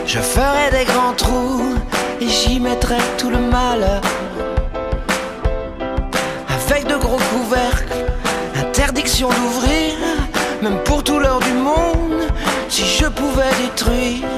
je 0.05 0.19
ferais 0.19 0.71
des 0.71 0.85
grands 0.85 1.15
trous 1.15 1.77
et 2.21 2.29
j'y 2.29 2.61
mettrais 2.61 2.99
tout 3.17 3.31
le 3.31 3.39
malheur. 3.39 4.03
Avec 6.51 6.87
de 6.87 6.97
gros 6.97 7.17
couvercles, 7.17 7.95
interdiction 8.57 9.31
d'ouvrir, 9.31 9.95
même 10.61 10.77
pour 10.85 11.03
tout 11.03 11.19
l'heure 11.19 11.41
du 11.41 11.53
monde. 11.53 12.29
Si 12.69 12.85
je 12.85 13.07
pouvais 13.07 13.55
détruire 13.63 14.29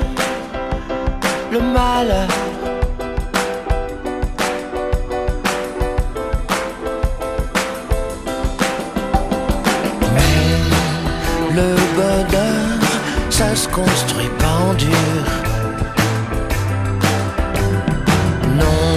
le 1.51 1.61
malheur. 1.61 2.44
Construit 13.75 14.31
pas 14.39 14.57
en 14.69 14.75
dur. 14.75 15.25
Non, 18.61 18.91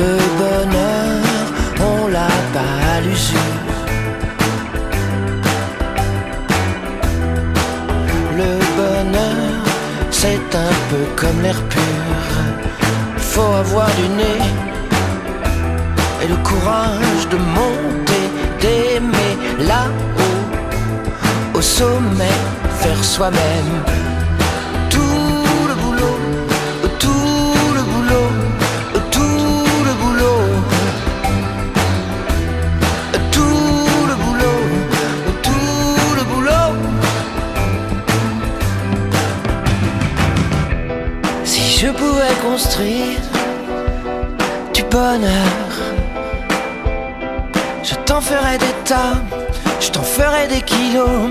le 0.00 0.12
bonheur, 0.40 1.44
on 1.90 2.06
l'a 2.08 2.34
pas 2.54 2.74
à 2.94 3.00
l'usure. 3.00 3.62
Le 8.40 8.52
bonheur, 8.78 9.60
c'est 10.10 10.48
un 10.68 10.74
peu 10.90 11.04
comme 11.16 11.40
l'air 11.42 11.60
pur. 11.74 12.16
Faut 13.16 13.54
avoir 13.64 13.90
du 14.00 14.08
nez 14.20 14.44
et 16.22 16.28
le 16.28 16.36
courage 16.48 17.24
de 17.32 17.38
monter, 17.58 18.24
d'aimer 18.60 19.34
là-haut, 19.70 21.58
au 21.58 21.60
sommet, 21.60 22.38
faire 22.84 23.02
soi-même 23.02 23.72
tout 24.90 25.00
le 25.70 25.74
boulot, 25.82 26.18
tout 27.04 27.54
le 27.76 27.82
boulot, 27.90 28.28
tout 29.10 29.64
le 29.86 29.92
boulot, 30.00 30.42
tout 33.36 33.86
le 34.10 34.14
boulot, 34.22 34.60
tout 35.46 35.98
le 36.18 36.22
boulot. 36.30 36.72
Si 41.44 41.62
je 41.78 41.88
pouvais 42.00 42.36
construire 42.48 43.22
du 44.74 44.82
bonheur, 44.94 45.68
je 47.82 47.94
t'en 48.06 48.20
ferais 48.20 48.58
des 48.58 48.74
tas, 48.84 49.16
je 49.80 49.88
t'en 49.88 50.02
ferais 50.02 50.48
des 50.48 50.60
kilos. 50.60 51.30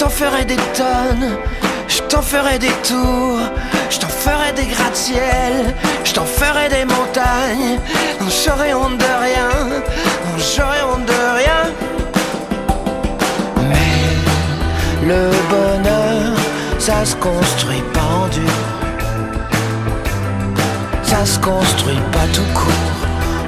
Je 0.00 0.06
t'en 0.06 0.12
ferai 0.12 0.46
des 0.46 0.56
tonnes, 0.56 1.36
je 1.86 2.00
t'en 2.08 2.22
ferai 2.22 2.58
des 2.58 2.72
tours, 2.88 3.38
je 3.90 3.98
t'en 3.98 4.08
ferai 4.08 4.50
des 4.56 4.64
gratte-ciels, 4.64 5.74
je 6.04 6.14
t'en 6.14 6.24
ferai 6.24 6.70
des 6.70 6.86
montagnes. 6.86 7.78
Non, 8.18 8.26
j'aurai 8.30 8.72
honte 8.72 8.96
de 8.96 9.04
rien, 9.04 9.50
non, 10.24 10.38
j'aurai 10.38 10.82
honte 10.90 11.04
de 11.04 11.36
rien. 11.36 11.62
Mais 13.68 15.06
le 15.06 15.30
bonheur, 15.50 16.34
ça 16.78 17.04
se 17.04 17.14
construit 17.16 17.82
pas 17.92 18.00
en 18.00 18.28
dur. 18.28 18.58
Ça 21.02 21.26
se 21.26 21.38
construit 21.40 22.00
pas 22.10 22.26
tout 22.32 22.50
court, 22.54 23.00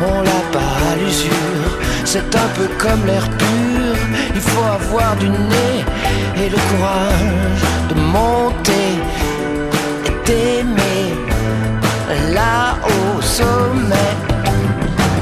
on 0.06 0.20
l'a 0.20 0.42
pas 0.52 0.92
à 0.92 0.96
l'usure. 0.96 1.71
C'est 2.14 2.36
un 2.36 2.48
peu 2.54 2.68
comme 2.76 3.06
l'air 3.06 3.26
pur, 3.38 3.96
il 4.34 4.40
faut 4.42 4.64
avoir 4.64 5.16
du 5.16 5.30
nez 5.30 5.78
et 6.36 6.50
le 6.50 6.58
courage 6.68 7.62
de 7.88 7.94
monter 7.94 8.90
et 10.04 10.26
d'aimer 10.26 11.14
là 12.34 12.76
au 12.84 13.22
sommet, 13.22 14.12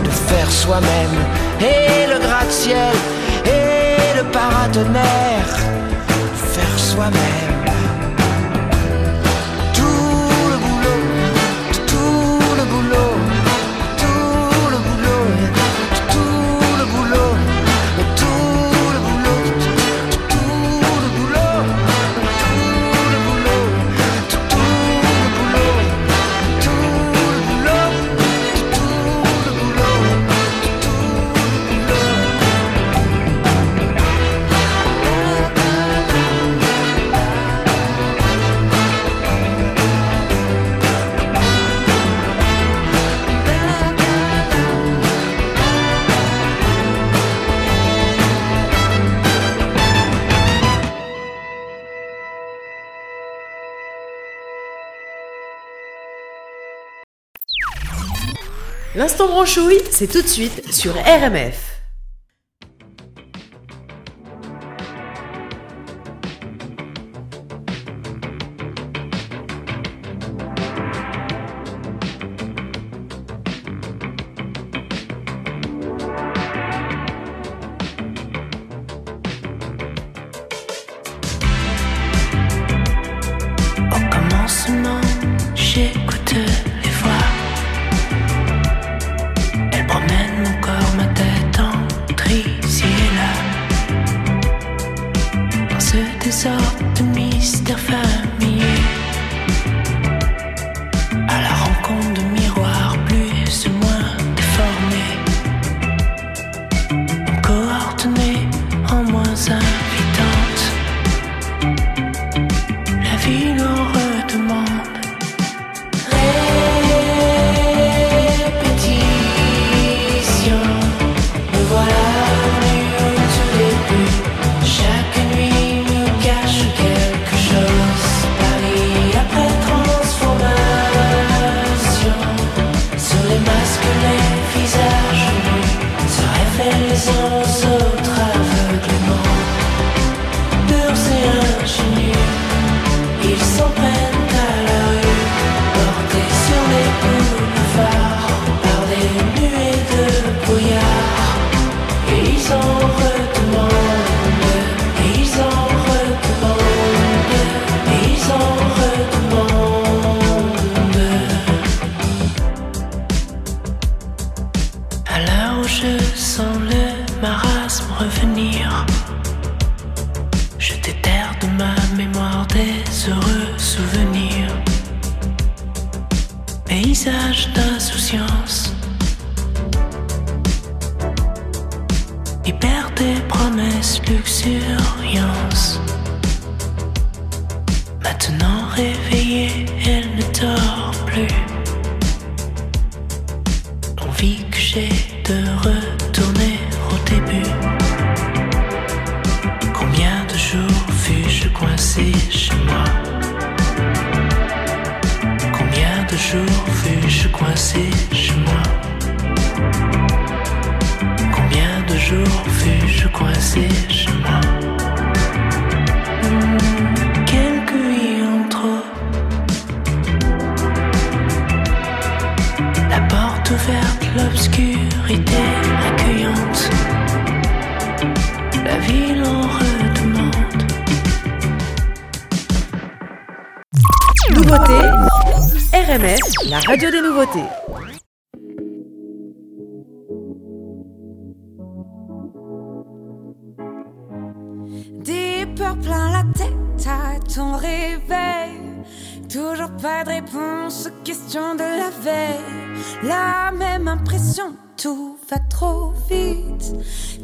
de 0.03 0.11
faire 0.11 0.50
soi-même 0.50 1.16
et 1.61 2.09
le 2.12 2.18
gratte-ciel 2.18 2.96
et 3.46 4.18
le 4.18 4.24
paratonnerre, 4.33 5.59
faire 6.53 6.76
soi-même. 6.76 7.49
L'instant 59.00 59.28
branchouille, 59.28 59.80
c'est 59.90 60.08
tout 60.08 60.20
de 60.20 60.26
suite 60.26 60.74
sur 60.74 60.92
RMF. 60.92 61.69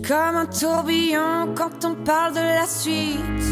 Comme 0.06 0.36
un 0.36 0.46
tourbillon 0.46 1.52
quand 1.56 1.84
on 1.84 1.96
parle 2.04 2.34
de 2.34 2.38
la 2.38 2.64
suite. 2.64 3.42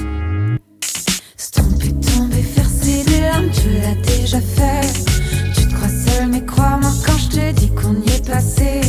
Se 1.36 1.50
tromper, 1.50 1.92
tomber, 1.94 2.42
verser 2.54 3.02
des 3.02 3.20
larmes, 3.22 3.50
tu 3.50 3.70
l'as 3.70 4.00
déjà 4.06 4.38
fait. 4.40 4.86
Tu 5.56 5.66
te 5.66 5.74
crois 5.74 5.88
seul, 5.88 6.28
mais 6.28 6.44
crois-moi 6.44 6.92
quand 7.04 7.18
je 7.18 7.28
te 7.28 7.52
dis 7.58 7.70
qu'on 7.74 7.94
y 7.94 8.08
est 8.14 8.24
passé. 8.24 8.82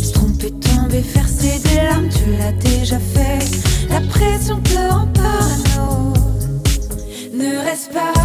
Se 0.00 0.12
tromper, 0.14 0.52
tomber, 0.52 1.00
verser 1.00 1.58
des 1.58 1.82
larmes, 1.82 2.08
tu 2.08 2.34
l'as 2.38 2.52
déjà 2.52 2.98
fait. 2.98 3.44
La 3.90 4.00
pression 4.00 4.58
te 4.62 4.78
rend 4.90 5.06
parano. 5.08 6.14
Ne 7.34 7.58
reste 7.62 7.92
pas 7.92 8.21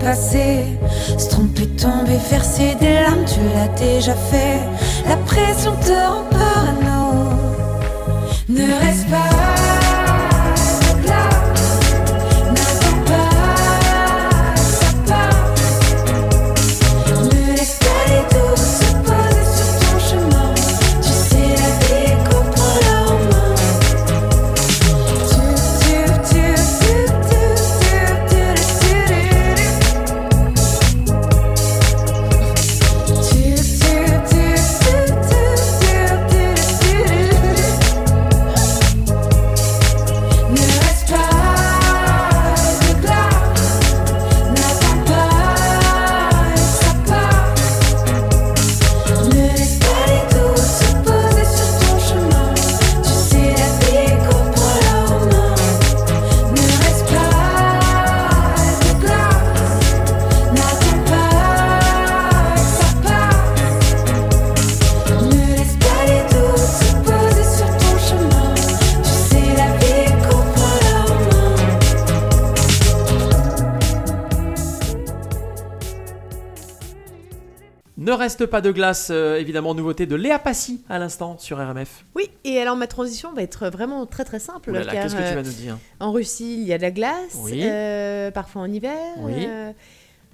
Se 0.00 1.28
tromper, 1.28 1.66
tomber, 1.66 2.18
verser 2.30 2.74
des 2.80 2.94
larmes, 2.94 3.24
tu 3.26 3.40
l'as 3.54 3.68
déjà 3.78 4.14
fait. 4.14 4.58
La 5.08 5.16
pression 5.16 5.72
te 5.72 5.90
rend 5.90 6.37
Ne 78.08 78.14
reste 78.14 78.46
pas 78.46 78.62
de 78.62 78.70
glace, 78.70 79.08
euh, 79.10 79.36
évidemment, 79.36 79.74
nouveauté 79.74 80.06
de 80.06 80.16
Léa 80.16 80.38
Passy 80.38 80.80
à 80.88 80.98
l'instant 80.98 81.36
sur 81.36 81.58
RMF. 81.58 82.06
Oui, 82.16 82.30
et 82.42 82.58
alors 82.58 82.74
ma 82.74 82.86
transition 82.86 83.34
va 83.34 83.42
être 83.42 83.68
vraiment 83.68 84.06
très 84.06 84.24
très 84.24 84.38
simple. 84.38 84.72
Qu'est-ce 84.72 85.14
que 85.14 85.20
tu 85.20 85.24
euh, 85.26 85.34
vas 85.34 85.42
nous 85.42 85.52
dire? 85.52 85.76
En 86.00 86.10
Russie, 86.10 86.54
il 86.58 86.66
y 86.66 86.72
a 86.72 86.78
de 86.78 86.82
la 86.84 86.90
glace, 86.90 87.36
Oui. 87.42 87.60
euh, 87.64 88.30
parfois 88.30 88.62
en 88.62 88.72
hiver. 88.72 88.96
Oui. 89.18 89.46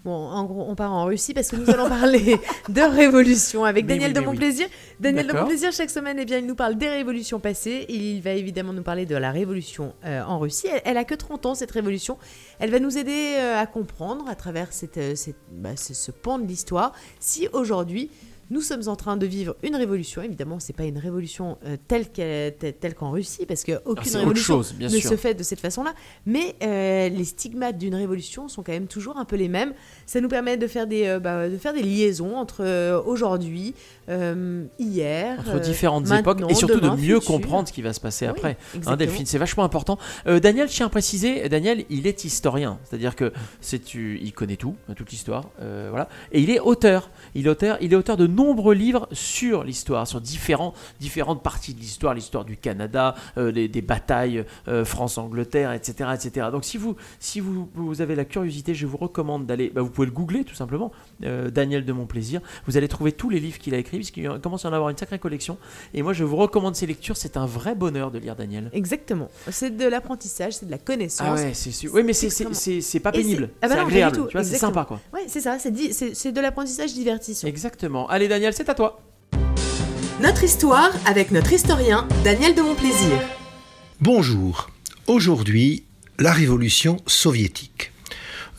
Bon, 0.05 0.13
en 0.13 0.45
gros, 0.45 0.67
on 0.69 0.75
part 0.75 0.93
en 0.93 1.07
Russie 1.07 1.33
parce 1.33 1.49
que 1.49 1.57
nous 1.57 1.71
allons 1.71 1.89
parler 1.89 2.39
de 2.69 2.81
révolution 2.83 3.65
avec 3.65 3.87
Mais 3.87 3.95
Daniel 3.95 4.09
oui, 4.11 4.15
de 4.15 4.21
mais 4.21 4.27
Mon 4.27 4.33
oui. 4.33 4.37
Plaisir. 4.39 4.67
Daniel 5.01 5.23
de 5.27 5.29
D'accord. 5.33 5.45
Mon 5.45 5.49
Plaisir, 5.49 5.73
chaque 5.73 5.89
semaine, 5.89 6.19
eh 6.21 6.27
bien, 6.27 6.39
il 6.39 6.47
nous 6.47 6.55
parle 6.55 6.75
des 6.77 6.89
révolutions 6.91 7.41
passées. 7.41 7.87
Il 7.89 8.21
va 8.21 8.33
évidemment 8.33 8.75
nous 8.75 8.83
parler 8.83 9.07
de 9.07 9.17
la 9.17 9.31
révolution 9.31 9.95
euh, 10.05 10.23
en 10.25 10.39
Russie. 10.39 10.67
Elle, 10.71 10.83
elle 10.85 10.97
a 10.99 11.05
que 11.05 11.15
30 11.15 11.47
ans, 11.47 11.55
cette 11.55 11.71
révolution. 11.71 12.19
Elle 12.59 12.71
va 12.71 12.81
nous 12.81 12.99
aider 12.99 13.37
euh, 13.39 13.59
à 13.59 13.67
comprendre 13.67 14.29
à 14.29 14.35
travers 14.35 14.73
cette, 14.75 14.99
euh, 14.99 15.15
cette- 15.15 15.37
bah, 15.51 15.75
ce, 15.77 15.95
ce 15.95 16.11
pan 16.11 16.39
de 16.39 16.47
l'histoire 16.47 16.93
si 17.19 17.49
aujourd'hui 17.55 18.11
nous 18.51 18.61
sommes 18.61 18.89
en 18.89 18.97
train 18.97 19.17
de 19.17 19.27
vivre 19.27 19.57
une 19.63 19.77
révolution. 19.77 20.23
Évidemment, 20.23 20.61
c'est 20.61 20.73
pas 20.73 20.85
une 20.85 20.99
révolution 20.99 21.59
euh, 21.67 21.77
telle 21.89 22.95
qu'en 22.95 23.11
Russie, 23.11 23.47
parce 23.47 23.65
qu'aucune 23.65 24.17
révolution 24.17 24.57
chose, 24.57 24.75
bien 24.75 24.89
ne 24.89 24.99
sûr. 24.99 25.11
se 25.11 25.17
fait 25.17 25.35
de 25.35 25.43
cette 25.43 25.61
façon-là. 25.61 25.95
Mais 26.27 26.55
euh, 26.63 27.09
les 27.09 27.25
stigmates 27.25 27.79
d'une 27.79 27.95
révolution 27.95 28.49
sont 28.49 28.63
quand 28.63 28.73
même 28.73 28.87
toujours 28.87 29.17
un 29.17 29.25
peu 29.25 29.37
les 29.37 29.49
mêmes. 29.49 29.75
Ça 30.07 30.21
nous 30.21 30.29
permet 30.29 30.57
de 30.57 30.67
faire 30.67 30.87
des, 30.87 31.07
euh, 31.07 31.19
bah, 31.19 31.49
de 31.49 31.57
faire 31.57 31.73
des 31.73 31.83
liaisons 31.83 32.37
entre 32.37 33.03
aujourd'hui, 33.07 33.75
euh, 34.09 34.65
hier, 34.79 35.39
Entre 35.41 35.57
euh, 35.57 35.59
différentes 35.61 36.11
époques 36.11 36.41
et 36.49 36.55
surtout 36.55 36.81
demain, 36.81 36.97
de 36.97 37.01
mieux 37.01 37.21
comprendre 37.21 37.69
ce 37.69 37.73
qui 37.73 37.83
va 37.83 37.93
se 37.93 38.01
passer 38.01 38.27
Oui, 38.27 38.31
après. 38.31 38.57
Hein. 38.87 38.97
Delphine, 38.97 39.27
c'est 39.27 39.39
vachement 39.39 39.65
important. 39.65 39.99
Euh, 40.27 40.41
Daniel, 40.41 40.69
je 40.69 40.75
tiens 40.75 40.87
à 40.87 40.91
préciser, 40.91 41.49
Daniel, 41.49 41.85
il 41.91 42.07
est 42.07 42.25
historien, 42.25 42.79
c'est-à-dire 42.85 43.17
que 43.17 43.33
c'est 43.61 43.83
tu, 43.83 44.19
il 44.23 44.33
connaît 44.33 44.57
tout, 44.57 44.77
toute 44.97 45.11
l'histoire, 45.11 45.45
voilà. 45.59 46.09
Et 46.33 46.41
il 46.41 46.51
est 46.51 46.61
auteur. 46.61 47.11
Il 47.35 47.47
est 47.47 47.51
auteur, 47.51 47.79
il 47.81 47.93
est 47.93 47.97
auteur 47.97 48.17
de 48.17 48.27
nombreux 48.27 48.75
livres 48.75 49.09
sur 49.13 49.65
l'histoire, 49.65 50.07
sur 50.07 50.21
différents, 50.21 50.75
différentes 51.01 51.43
parties 51.43 51.75
de 51.75 51.81
l'histoire, 51.81 52.15
l'histoire 52.15 52.45
du 52.45 52.57
Canada, 52.57 53.15
des, 53.37 53.83
batailles 53.83 54.45
France-Angleterre, 54.85 55.73
etc., 55.73 56.11
etc. 56.15 56.49
Donc 56.51 56.65
si 56.65 56.79
vous, 56.79 56.97
si 57.19 57.41
vous, 57.41 57.69
vous 57.75 58.01
avez 58.01 58.15
la 58.15 58.25
curiosité, 58.25 58.75
je 58.75 58.87
vous 58.87 58.97
recommande 58.97 59.47
d'aller, 59.47 59.71
bah, 59.75 59.83
vous 59.83 59.91
pouvez 59.91 60.07
le 60.07 60.13
googler 60.13 60.45
tout 60.45 60.55
simplement, 60.55 60.93
Daniel 61.21 61.85
de 61.85 61.93
Mon 61.93 62.07
Plaisir. 62.07 62.41
Vous 62.67 62.77
allez 62.77 62.89
trouver 62.89 63.13
tous 63.13 63.31
les 63.31 63.41
livres 63.41 63.59
qu'il 63.59 63.75
a 63.75 63.79
écrits, 63.79 63.94
puisqu'il 63.97 64.29
commence 64.43 64.65
à 64.65 64.69
en 64.69 64.73
avoir 64.73 64.91
une 64.91 64.97
sacrée 64.99 65.19
collection. 65.19 65.59
Et 65.95 66.03
moi, 66.03 66.13
je 66.13 66.25
vous 66.25 66.37
recommande 66.37 66.75
ces 66.77 66.87
lectures. 66.87 67.17
C'est 67.17 67.37
un 67.37 67.47
vrai 67.47 67.75
bonheur 67.75 68.11
de 68.11 68.19
lire 68.19 68.37
Daniel. 68.37 68.71
Exactement. 68.73 69.31
C'est 69.51 69.77
de 69.77 69.87
l'apprentissage, 69.87 70.55
c'est 70.55 70.67
de 70.67 70.71
la 70.71 70.79
connaissance. 70.79 71.27
Ah 71.29 71.35
ouais, 71.35 71.53
c'est 71.55 71.73
sûr. 71.73 71.91
Oui, 71.95 72.03
mais 72.03 72.13
c'est- 72.13 72.27
extrêmement- 72.27 73.03
pas 73.03 73.13
pénible. 73.13 73.51
Ah 73.63 73.69
bah 73.69 73.75
C'est 73.77 73.81
agréable, 73.81 74.17
tout, 74.17 74.27
tu 74.27 74.33
vois, 74.37 74.45
c'est 74.45 74.57
sympa, 74.57 74.85
quoi. 74.85 75.01
Ouais, 75.13 75.25
c'est 75.29 75.41
ça, 75.41 75.59
c'est 75.59 75.71
di- 75.71 75.93
c'est 75.93 76.15
c'est 76.15 76.33
de 76.33 76.41
l'apprentissage 76.41 76.93
divertissant. 76.95 77.47
Exactement. 77.47 78.09
Allez, 78.09 78.29
Daniel, 78.29 78.53
c'est 78.55 78.69
à 78.69 78.75
toi. 78.75 79.01
Notre 80.23 80.45
histoire 80.45 80.91
avec 81.07 81.31
notre 81.33 81.53
historien 81.53 82.07
Daniel 82.23 82.55
de 82.55 82.63
Montplaisir. 82.63 83.19
Bonjour. 84.01 84.71
Aujourd'hui, 85.07 85.85
la 86.19 86.33
révolution 86.33 86.99
soviétique. 87.07 87.93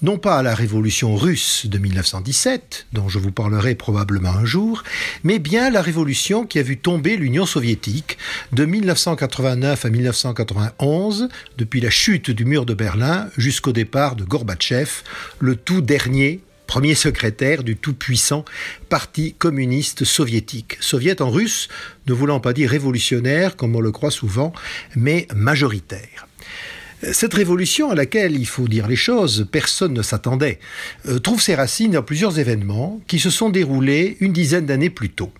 Non 0.06 0.20
pas 0.20 0.44
la 0.44 0.54
révolution 0.54 1.16
russe 1.16 1.66
de 1.66 1.80
1917, 1.80 2.86
dont 2.94 3.10
je 3.10 3.18
vous 3.18 3.32
parlerai 3.32 3.74
probablement 3.74 4.30
un 4.30 4.46
jour, 4.46 4.84
mais 5.24 5.40
bien 5.40 5.72
la 5.72 5.82
révolution 5.82 6.46
qui 6.46 6.60
a 6.60 6.62
vu 6.62 6.78
tomber 6.78 7.18
l'Union 7.18 7.48
soviétique 7.48 8.20
de 8.52 8.66
1989 8.66 9.84
à 9.84 9.90
1991, 9.90 11.30
depuis 11.58 11.82
la 11.82 11.90
chute 11.90 12.30
du 12.30 12.46
mur 12.46 12.68
de 12.68 12.76
Berlin 12.76 13.30
jusqu'au 13.36 13.72
départ 13.72 14.16
de 14.16 14.24
Gorbatchev, 14.24 14.92
le 15.40 15.56
tout 15.56 15.82
dernier 15.82 16.42
premier 16.68 16.94
secrétaire 16.94 17.64
du 17.64 17.76
tout-puissant 17.76 18.46
Parti 18.90 19.34
communiste 19.34 20.04
soviétique. 20.04 20.78
Soviet 20.82 21.20
en 21.20 21.32
russe, 21.32 21.68
ne 22.06 22.14
voulant 22.14 22.40
pas 22.40 22.54
dire 22.54 22.70
révolutionnaire, 22.70 23.56
comme 23.56 23.76
on 23.76 23.82
le 23.82 23.92
croit 23.92 24.12
souvent, 24.12 24.54
mais 24.96 25.28
majoritaire. 25.34 26.25
Cette 27.12 27.34
révolution 27.34 27.92
à 27.92 27.96
laquelle, 27.96 28.36
il 28.36 28.48
faut 28.48 28.68
dire 28.68 28.88
les 28.88 28.96
choses, 28.96 29.48
personne 29.52 29.94
ne 29.94 30.02
s'attendait, 30.02 30.60
euh, 31.08 31.20
trouve 31.20 31.42
ses 31.42 31.56
racines 31.56 31.92
dans 31.92 32.04
plusieurs 32.04 32.40
événements 32.40 33.00
qui 33.08 33.20
se 33.20 33.30
sont 33.30 33.50
déroulés 33.50 34.18
une 34.20 34.34
dizaine 34.34 34.66
d'années 34.66 34.90
plus 34.90 35.10
tôt. 35.10 35.32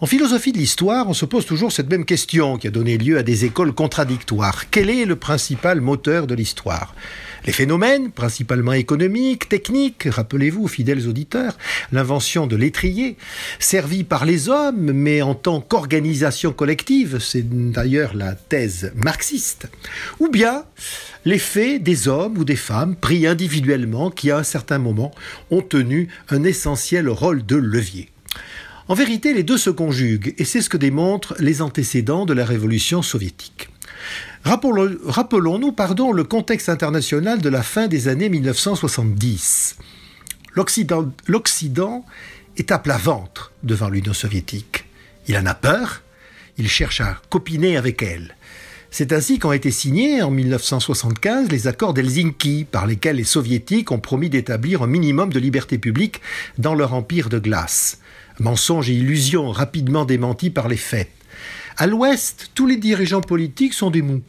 En 0.00 0.06
philosophie 0.06 0.52
de 0.52 0.58
l'histoire, 0.58 1.08
on 1.08 1.12
se 1.12 1.24
pose 1.24 1.44
toujours 1.44 1.72
cette 1.72 1.90
même 1.90 2.04
question 2.04 2.56
qui 2.56 2.68
a 2.68 2.70
donné 2.70 2.98
lieu 2.98 3.18
à 3.18 3.24
des 3.24 3.44
écoles 3.44 3.72
contradictoires. 3.72 4.70
Quel 4.70 4.90
est 4.90 5.04
le 5.04 5.16
principal 5.16 5.80
moteur 5.80 6.28
de 6.28 6.36
l'histoire? 6.36 6.94
Les 7.44 7.52
phénomènes, 7.52 8.12
principalement 8.12 8.74
économiques, 8.74 9.48
techniques, 9.48 10.06
rappelez-vous, 10.08 10.68
fidèles 10.68 11.08
auditeurs, 11.08 11.58
l'invention 11.90 12.46
de 12.46 12.54
l'étrier, 12.54 13.16
servi 13.58 14.04
par 14.04 14.24
les 14.24 14.48
hommes, 14.48 14.92
mais 14.92 15.20
en 15.20 15.34
tant 15.34 15.60
qu'organisation 15.60 16.52
collective, 16.52 17.18
c'est 17.18 17.72
d'ailleurs 17.72 18.14
la 18.14 18.36
thèse 18.36 18.92
marxiste, 18.94 19.66
ou 20.20 20.28
bien 20.28 20.62
les 21.24 21.40
faits 21.40 21.82
des 21.82 22.06
hommes 22.06 22.38
ou 22.38 22.44
des 22.44 22.54
femmes 22.54 22.94
pris 22.94 23.26
individuellement 23.26 24.12
qui, 24.12 24.30
à 24.30 24.38
un 24.38 24.44
certain 24.44 24.78
moment, 24.78 25.10
ont 25.50 25.62
tenu 25.62 26.06
un 26.28 26.44
essentiel 26.44 27.08
rôle 27.08 27.44
de 27.44 27.56
levier. 27.56 28.10
En 28.88 28.94
vérité, 28.94 29.34
les 29.34 29.42
deux 29.42 29.58
se 29.58 29.68
conjuguent, 29.68 30.34
et 30.38 30.46
c'est 30.46 30.62
ce 30.62 30.70
que 30.70 30.78
démontrent 30.78 31.34
les 31.38 31.60
antécédents 31.60 32.24
de 32.24 32.32
la 32.32 32.46
révolution 32.46 33.02
soviétique. 33.02 33.68
Rappelons-nous 34.44 35.72
pardon, 35.72 36.10
le 36.10 36.24
contexte 36.24 36.70
international 36.70 37.42
de 37.42 37.50
la 37.50 37.62
fin 37.62 37.86
des 37.86 38.08
années 38.08 38.30
1970. 38.30 39.76
L'Occident 40.54 42.04
est 42.56 42.72
à 42.72 42.78
plat 42.78 42.96
ventre 42.96 43.52
devant 43.62 43.90
l'Union 43.90 44.14
soviétique. 44.14 44.86
Il 45.26 45.36
en 45.36 45.44
a 45.44 45.54
peur, 45.54 46.02
il 46.56 46.68
cherche 46.68 47.02
à 47.02 47.20
copiner 47.28 47.76
avec 47.76 48.02
elle. 48.02 48.36
C'est 48.90 49.12
ainsi 49.12 49.38
qu'ont 49.38 49.52
été 49.52 49.70
signés 49.70 50.22
en 50.22 50.30
1975 50.30 51.50
les 51.50 51.66
accords 51.66 51.92
d'Helsinki, 51.92 52.64
par 52.64 52.86
lesquels 52.86 53.16
les 53.16 53.24
soviétiques 53.24 53.92
ont 53.92 54.00
promis 54.00 54.30
d'établir 54.30 54.80
un 54.80 54.86
minimum 54.86 55.30
de 55.30 55.38
liberté 55.38 55.76
publique 55.76 56.22
dans 56.56 56.74
leur 56.74 56.94
empire 56.94 57.28
de 57.28 57.38
glace. 57.38 57.98
Mensonges 58.40 58.90
et 58.90 58.94
illusions 58.94 59.50
rapidement 59.50 60.04
démentis 60.04 60.50
par 60.50 60.68
les 60.68 60.76
faits. 60.76 61.08
À 61.76 61.86
l'ouest, 61.86 62.50
tous 62.54 62.66
les 62.66 62.76
dirigeants 62.76 63.20
politiques 63.20 63.74
sont 63.74 63.90
des 63.90 64.02
mous 64.02 64.22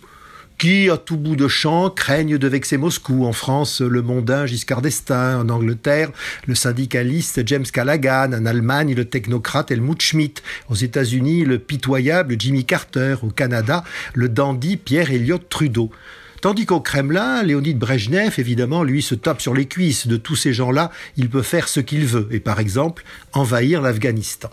qui, 0.59 0.89
à 0.89 0.97
tout 0.97 1.15
bout 1.15 1.37
de 1.37 1.47
champ, 1.47 1.89
craignent 1.89 2.37
de 2.37 2.47
vexer 2.47 2.77
Moscou. 2.77 3.25
En 3.25 3.31
France, 3.31 3.79
le 3.79 4.01
mondain 4.01 4.45
Giscard 4.45 4.81
d'Estaing. 4.81 5.39
En 5.39 5.49
Angleterre, 5.49 6.11
le 6.47 6.53
syndicaliste 6.53 7.47
James 7.47 7.65
Callaghan. 7.65 8.33
En 8.33 8.45
Allemagne, 8.45 8.93
le 8.93 9.05
technocrate 9.05 9.71
Helmut 9.71 10.01
Schmidt. 10.01 10.43
Aux 10.67 10.75
États-Unis, 10.75 11.45
le 11.45 11.59
pitoyable 11.59 12.35
Jimmy 12.37 12.65
Carter. 12.65 13.15
Au 13.23 13.29
Canada, 13.29 13.85
le 14.13 14.27
dandy 14.27 14.75
Pierre 14.75 15.11
Elliott 15.11 15.47
Trudeau. 15.49 15.91
Tandis 16.41 16.65
qu'au 16.65 16.79
Kremlin, 16.79 17.43
Léonid 17.43 17.77
Brejnev, 17.77 18.35
évidemment, 18.37 18.83
lui 18.83 19.01
se 19.01 19.15
tape 19.15 19.41
sur 19.41 19.53
les 19.53 19.65
cuisses 19.65 20.07
de 20.07 20.15
tous 20.15 20.35
ces 20.35 20.53
gens-là. 20.53 20.91
Il 21.17 21.29
peut 21.29 21.41
faire 21.41 21.67
ce 21.67 21.81
qu'il 21.81 22.05
veut. 22.05 22.27
Et 22.31 22.39
par 22.39 22.59
exemple, 22.59 23.03
envahir 23.33 23.81
l'Afghanistan. 23.81 24.49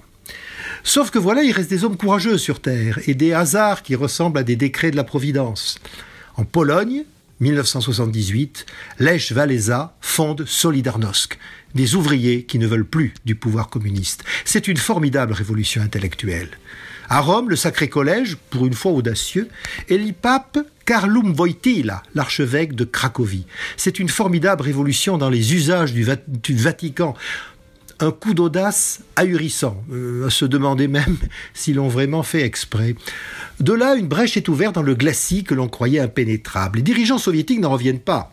Sauf 0.83 1.11
que 1.11 1.19
voilà, 1.19 1.43
il 1.43 1.53
reste 1.53 1.71
des 1.71 1.85
hommes 1.85 1.97
courageux 1.97 2.39
sur 2.39 2.61
Terre 2.61 2.99
et 3.07 3.15
des 3.15 3.33
hasards 3.33 3.83
qui 3.83 3.95
ressemblent 3.95 4.39
à 4.39 4.43
des 4.43 4.57
décrets 4.57 4.91
de 4.91 4.97
la 4.97 5.05
Providence. 5.05 5.79
En 6.37 6.45
Pologne, 6.45 7.05
1978, 7.41 8.67
Lech 8.99 9.33
Walesa 9.35 9.95
fonde 10.01 10.45
Solidarnosc, 10.47 11.39
des 11.75 11.95
ouvriers 11.95 12.45
qui 12.45 12.59
ne 12.59 12.67
veulent 12.67 12.87
plus 12.87 13.15
du 13.25 13.35
pouvoir 13.35 13.69
communiste. 13.69 14.25
C'est 14.45 14.69
une 14.69 14.77
formidable 14.77 15.33
révolution 15.33 15.83
intellectuelle. 15.83 16.51
À 17.09 17.21
Rome, 17.21 17.51
le 17.51 17.57
Sacré 17.57 17.89
Collège, 17.89 18.37
pour 18.51 18.67
une 18.67 18.75
fois 18.75 18.93
audacieux, 18.93 19.49
élit 19.89 20.13
pape 20.13 20.59
Karlum 20.87 21.35
Wojtyla, 21.37 22.03
l'archevêque 22.15 22.75
de 22.75 22.85
Cracovie. 22.85 23.45
C'est 23.77 23.99
une 23.99 24.09
formidable 24.09 24.63
révolution 24.63 25.19
dans 25.19 25.29
les 25.29 25.53
usages 25.53 25.93
du, 25.93 26.05
Vatican 26.55 27.15
un 27.99 28.13
coup 28.13 28.35
d'audace 28.35 29.01
ahurissant, 29.17 29.83
euh, 29.91 30.27
à 30.27 30.31
se 30.31 30.45
demander 30.45 30.87
même 30.87 31.17
s'ils 31.55 31.77
l'ont 31.77 31.89
vraiment 31.89 32.23
fait 32.23 32.43
exprès. 32.43 32.95
De 33.59 33.73
là, 33.73 33.97
une 33.97 34.07
brèche 34.07 34.37
est 34.37 34.49
ouverte 34.49 34.77
dans 34.77 34.83
le 34.83 34.95
glacis 34.95 35.45
que 35.45 35.55
l'on 35.55 35.67
croyait 35.67 35.99
impénétrable. 35.99 36.79
Les 36.79 36.83
dirigeants 36.83 37.19
soviétiques 37.19 37.61
n'en 37.61 37.71
reviennent 37.71 37.99
pas. 37.99 38.33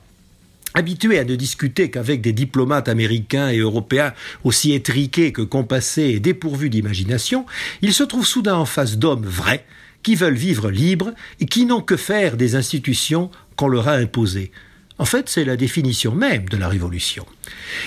Habitués 0.76 1.18
à 1.18 1.24
ne 1.24 1.36
discuter 1.36 1.90
qu'avec 1.90 2.22
des 2.22 2.34
diplomates 2.34 2.90
américains 2.90 3.50
et 3.50 3.60
européens 3.60 4.14
aussi 4.44 4.74
étriqués 4.74 5.32
que 5.32 5.42
compassés 5.42 6.10
et 6.10 6.20
dépourvus 6.20 6.70
d'imagination, 6.70 7.46
ils 7.82 7.94
se 7.94 8.04
trouvent 8.04 8.28
soudain 8.28 8.56
en 8.56 8.66
face 8.66 8.98
d'hommes 8.98 9.26
vrais, 9.26 9.66
qui 10.04 10.16
veulent 10.16 10.36
vivre 10.36 10.70
libres 10.70 11.14
et 11.40 11.46
qui 11.46 11.66
n'ont 11.66 11.82
que 11.82 11.98
faire 11.98 12.38
des 12.38 12.56
institutions 12.56 13.32
qu'on 13.56 13.68
leur 13.68 13.88
a 13.88 13.94
imposées. 13.94 14.52
En 15.00 15.06
fait, 15.06 15.28
c'est 15.28 15.44
la 15.44 15.58
définition 15.58 16.14
même 16.14 16.48
de 16.50 16.58
la 16.58 16.68
révolution. 16.68 17.26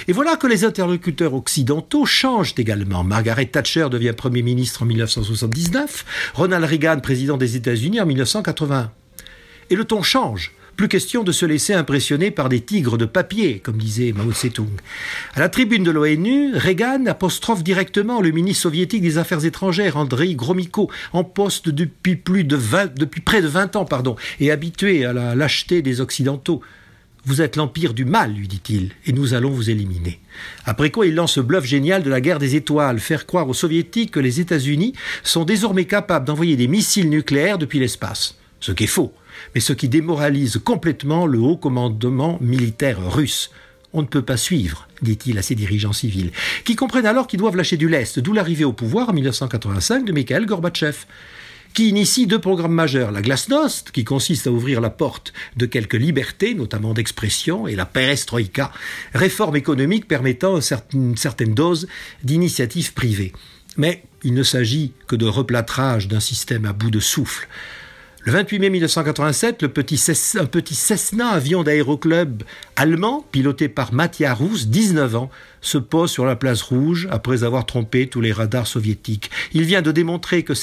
Et 0.08 0.12
voilà 0.12 0.36
que 0.36 0.48
les 0.48 0.64
interlocuteurs 0.64 1.34
occidentaux 1.34 2.04
changent 2.04 2.54
également. 2.58 3.04
Margaret 3.04 3.46
Thatcher 3.46 3.88
devient 3.90 4.12
Premier 4.16 4.42
ministre 4.42 4.82
en 4.82 4.86
1979, 4.86 6.32
Ronald 6.34 6.64
Reagan 6.64 6.98
président 7.00 7.36
des 7.36 7.54
États-Unis 7.56 8.00
en 8.00 8.06
1981. 8.06 8.90
Et 9.70 9.76
le 9.76 9.84
ton 9.84 10.02
change. 10.02 10.52
Plus 10.76 10.88
question 10.88 11.24
de 11.24 11.32
se 11.32 11.46
laisser 11.46 11.72
impressionner 11.72 12.30
par 12.30 12.50
des 12.50 12.60
tigres 12.60 12.98
de 12.98 13.06
papier, 13.06 13.60
comme 13.60 13.78
disait 13.78 14.12
Mao 14.12 14.30
Tse-tung. 14.30 14.68
À 15.34 15.40
la 15.40 15.48
tribune 15.48 15.84
de 15.84 15.90
l'ONU, 15.90 16.54
Reagan 16.54 17.06
apostrophe 17.06 17.64
directement 17.64 18.20
le 18.20 18.30
ministre 18.30 18.64
soviétique 18.64 19.00
des 19.00 19.16
Affaires 19.16 19.46
étrangères, 19.46 19.96
Andrei 19.96 20.34
Gromyko, 20.34 20.90
en 21.14 21.24
poste 21.24 21.70
depuis, 21.70 22.16
plus 22.16 22.44
de 22.44 22.56
20, 22.56 22.94
depuis 22.94 23.22
près 23.22 23.40
de 23.40 23.48
20 23.48 23.76
ans 23.76 23.86
pardon, 23.86 24.16
et 24.38 24.50
habitué 24.50 25.06
à 25.06 25.14
la 25.14 25.34
lâcheté 25.34 25.80
des 25.80 26.02
Occidentaux. 26.02 26.60
Vous 27.24 27.40
êtes 27.40 27.56
l'empire 27.56 27.94
du 27.94 28.04
mal, 28.04 28.34
lui 28.34 28.46
dit-il, 28.46 28.90
et 29.06 29.12
nous 29.12 29.32
allons 29.32 29.50
vous 29.50 29.70
éliminer. 29.70 30.20
Après 30.66 30.90
quoi, 30.90 31.06
il 31.06 31.14
lance 31.14 31.32
ce 31.32 31.40
bluff 31.40 31.64
génial 31.64 32.02
de 32.02 32.10
la 32.10 32.20
guerre 32.20 32.38
des 32.38 32.54
étoiles, 32.54 33.00
faire 33.00 33.24
croire 33.24 33.48
aux 33.48 33.54
soviétiques 33.54 34.10
que 34.10 34.20
les 34.20 34.40
États-Unis 34.40 34.92
sont 35.24 35.44
désormais 35.44 35.86
capables 35.86 36.26
d'envoyer 36.26 36.56
des 36.56 36.68
missiles 36.68 37.08
nucléaires 37.08 37.56
depuis 37.56 37.78
l'espace. 37.78 38.36
Ce 38.60 38.72
qui 38.72 38.84
est 38.84 38.88
faux, 38.88 39.12
mais 39.54 39.60
ce 39.60 39.72
qui 39.72 39.88
démoralise 39.88 40.58
complètement 40.64 41.26
le 41.26 41.38
haut 41.38 41.56
commandement 41.56 42.38
militaire 42.40 42.98
russe. 43.12 43.50
On 43.92 44.02
ne 44.02 44.06
peut 44.06 44.22
pas 44.22 44.36
suivre, 44.36 44.88
dit-il 45.02 45.38
à 45.38 45.42
ses 45.42 45.54
dirigeants 45.54 45.92
civils, 45.92 46.32
qui 46.64 46.76
comprennent 46.76 47.06
alors 47.06 47.26
qu'ils 47.26 47.38
doivent 47.38 47.56
lâcher 47.56 47.76
du 47.76 47.88
lest, 47.88 48.18
d'où 48.18 48.32
l'arrivée 48.32 48.64
au 48.64 48.72
pouvoir 48.72 49.08
en 49.08 49.12
1985 49.12 50.04
de 50.04 50.12
Mikhail 50.12 50.44
Gorbatchev 50.44 51.06
qui 51.76 51.90
initie 51.90 52.26
deux 52.26 52.38
programmes 52.38 52.72
majeurs. 52.72 53.12
La 53.12 53.20
glasnost, 53.20 53.90
qui 53.90 54.02
consiste 54.02 54.46
à 54.46 54.50
ouvrir 54.50 54.80
la 54.80 54.88
porte 54.88 55.34
de 55.56 55.66
quelques 55.66 55.92
libertés, 55.92 56.54
notamment 56.54 56.94
d'expression, 56.94 57.68
et 57.68 57.76
la 57.76 57.84
perestroïka, 57.84 58.72
réforme 59.12 59.56
économique 59.56 60.08
permettant 60.08 60.58
une 60.94 61.18
certaine 61.18 61.52
dose 61.52 61.86
d'initiative 62.24 62.94
privée. 62.94 63.34
Mais 63.76 64.04
il 64.24 64.32
ne 64.32 64.42
s'agit 64.42 64.94
que 65.06 65.16
de 65.16 65.26
replâtrage 65.26 66.08
d'un 66.08 66.18
système 66.18 66.64
à 66.64 66.72
bout 66.72 66.90
de 66.90 66.98
souffle. 66.98 67.46
Le 68.26 68.32
28 68.32 68.58
mai 68.58 68.70
1987, 68.70 69.62
le 69.62 69.68
petit 69.68 70.02
un 70.40 70.46
petit 70.46 70.74
Cessna 70.74 71.28
avion 71.28 71.62
d'aéroclub 71.62 72.42
allemand, 72.74 73.24
piloté 73.30 73.68
par 73.68 73.92
Mattia 73.92 74.34
Rousse, 74.34 74.66
19 74.66 75.14
ans, 75.14 75.30
se 75.60 75.78
pose 75.78 76.10
sur 76.10 76.26
la 76.26 76.34
place 76.34 76.60
rouge 76.62 77.06
après 77.12 77.44
avoir 77.44 77.66
trompé 77.66 78.08
tous 78.08 78.20
les 78.20 78.32
radars 78.32 78.66
soviétiques. 78.66 79.30
Il 79.52 79.62
vient 79.62 79.80
de 79.80 79.92
démontrer 79.92 80.42
que 80.42 80.54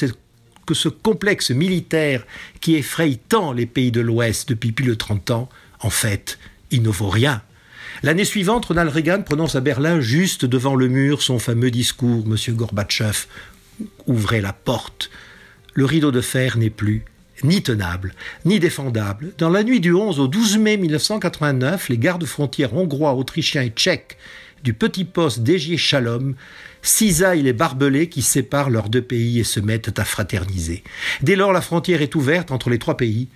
que 0.65 0.73
ce 0.73 0.89
complexe 0.89 1.51
militaire 1.51 2.25
qui 2.59 2.75
effraie 2.75 3.17
tant 3.29 3.53
les 3.53 3.65
pays 3.65 3.93
de 3.93 4.01
l'Ouest 4.01 4.49
depuis 4.49 4.73
plus 4.73 4.85
de 4.85 4.93
30 4.93 5.31
ans, 5.31 5.49
en 5.79 5.89
fait, 5.89 6.39
il 6.69 6.81
ne 6.81 6.89
vaut 6.89 7.09
rien. 7.09 7.43
L'année 8.01 8.25
suivante, 8.25 8.65
Ronald 8.65 8.91
Reagan 8.91 9.21
prononce 9.21 9.55
à 9.55 9.61
Berlin, 9.61 10.01
juste 10.01 10.43
devant 10.43 10.75
le 10.75 10.89
mur, 10.89 11.21
son 11.21 11.39
fameux 11.39 11.71
discours 11.71 12.27
Monsieur 12.27 12.51
Gorbatchev, 12.51 13.25
ouvrez 14.05 14.41
la 14.41 14.51
porte. 14.51 15.09
Le 15.73 15.85
rideau 15.85 16.11
de 16.11 16.19
fer 16.19 16.57
n'est 16.57 16.69
plus 16.69 17.05
ni 17.43 17.61
tenable, 17.61 18.13
ni 18.45 18.59
défendable. 18.59 19.33
Dans 19.37 19.49
la 19.49 19.63
nuit 19.63 19.79
du 19.79 19.93
11 19.93 20.19
au 20.19 20.27
12 20.27 20.57
mai 20.57 20.77
1989, 20.77 21.89
les 21.89 21.97
gardes-frontières 21.97 22.73
hongrois, 22.73 23.13
autrichiens 23.13 23.63
et 23.63 23.69
tchèques 23.69 24.17
du 24.63 24.73
petit 24.73 25.03
poste 25.03 25.41
d'Égier 25.41 25.77
Shalom 25.77 26.35
cisaillent 26.81 27.43
les 27.43 27.53
barbelés 27.53 28.07
qui 28.07 28.21
séparent 28.21 28.69
leurs 28.69 28.89
deux 28.89 29.01
pays 29.01 29.39
et 29.39 29.43
se 29.43 29.59
mettent 29.59 29.99
à 29.99 30.05
fraterniser. 30.05 30.83
Dès 31.21 31.35
lors, 31.35 31.53
la 31.53 31.61
frontière 31.61 32.01
est 32.01 32.15
ouverte 32.15 32.51
entre 32.51 32.69
les 32.69 32.79
trois 32.79 32.97
pays 32.97 33.27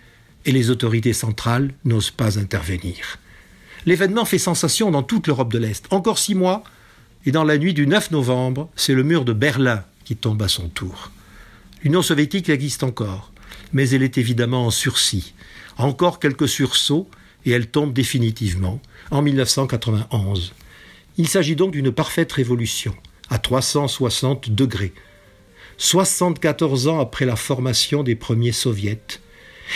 et 0.46 0.52
les 0.52 0.70
autorités 0.70 1.14
centrales 1.14 1.74
n'osent 1.84 2.12
pas 2.12 2.40
intervenir. 2.40 3.20
L'événement 3.86 4.26
fait 4.26 4.38
sensation 4.38 4.92
dans 4.92 5.04
toute 5.04 5.28
l'Europe 5.28 5.52
de 5.52 5.60
l'Est. 5.60 5.86
Encore 5.92 6.18
six 6.18 6.36
mois, 6.36 6.64
et 7.26 7.32
dans 7.32 7.44
la 7.44 7.58
nuit 7.58 7.74
du 7.74 7.88
9 7.88 8.12
novembre, 8.12 8.70
c'est 8.76 8.94
le 8.94 9.04
mur 9.04 9.26
de 9.26 9.34
Berlin 9.34 9.84
qui 10.06 10.16
tombe 10.16 10.42
à 10.42 10.48
son 10.48 10.70
tour. 10.70 11.12
L'Union 11.84 12.02
soviétique 12.02 12.50
existe 12.50 12.84
encore, 12.84 13.32
mais 13.74 13.90
elle 13.90 14.04
est 14.04 14.18
évidemment 14.18 14.66
en 14.66 14.72
sursis. 14.72 15.34
Encore 15.78 16.20
quelques 16.20 16.50
sursauts, 16.50 17.10
et 17.46 17.52
elle 17.52 17.68
tombe 17.68 17.94
définitivement 17.94 18.82
en 19.12 19.22
1991. 19.22 20.54
Il 21.18 21.28
s'agit 21.28 21.56
donc 21.56 21.72
d'une 21.72 21.92
parfaite 21.92 22.32
révolution, 22.32 22.96
à 23.30 23.40
360 23.40 24.50
degrés. 24.52 24.94
74 25.78 26.88
ans 26.88 27.00
après 27.00 27.26
la 27.26 27.36
formation 27.36 28.04
des 28.04 28.16
premiers 28.16 28.52
soviets, 28.52 29.00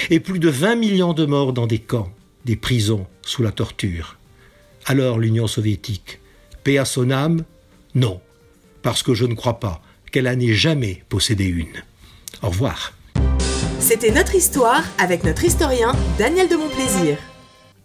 et 0.10 0.20
plus 0.20 0.40
de 0.40 0.50
20 0.50 0.76
millions 0.76 1.14
de 1.14 1.26
morts 1.26 1.54
dans 1.54 1.68
des 1.68 1.80
camps, 1.80 2.12
des 2.46 2.56
prisons, 2.56 3.08
sous 3.22 3.44
la 3.44 3.52
torture. 3.52 4.18
Alors 4.86 5.20
l'Union 5.20 5.48
soviétique, 5.48 6.20
paix 6.64 6.78
à 6.78 6.86
son 6.86 7.12
âme? 7.12 7.44
Non, 7.94 8.22
parce 8.82 9.04
que 9.04 9.14
je 9.14 9.26
ne 9.26 9.36
crois 9.36 9.60
pas 9.60 9.82
qu'elle 10.12 10.26
n'est 10.38 10.54
jamais 10.54 11.04
possédé 11.10 11.46
une. 11.46 11.84
Au 12.42 12.50
revoir. 12.50 12.94
C'était 13.92 14.12
notre 14.12 14.36
histoire 14.36 14.86
avec 15.00 15.26
notre 15.26 15.44
historien 15.44 15.92
Daniel 16.18 16.48
de 16.48 16.56
Montplaisir. 16.56 17.18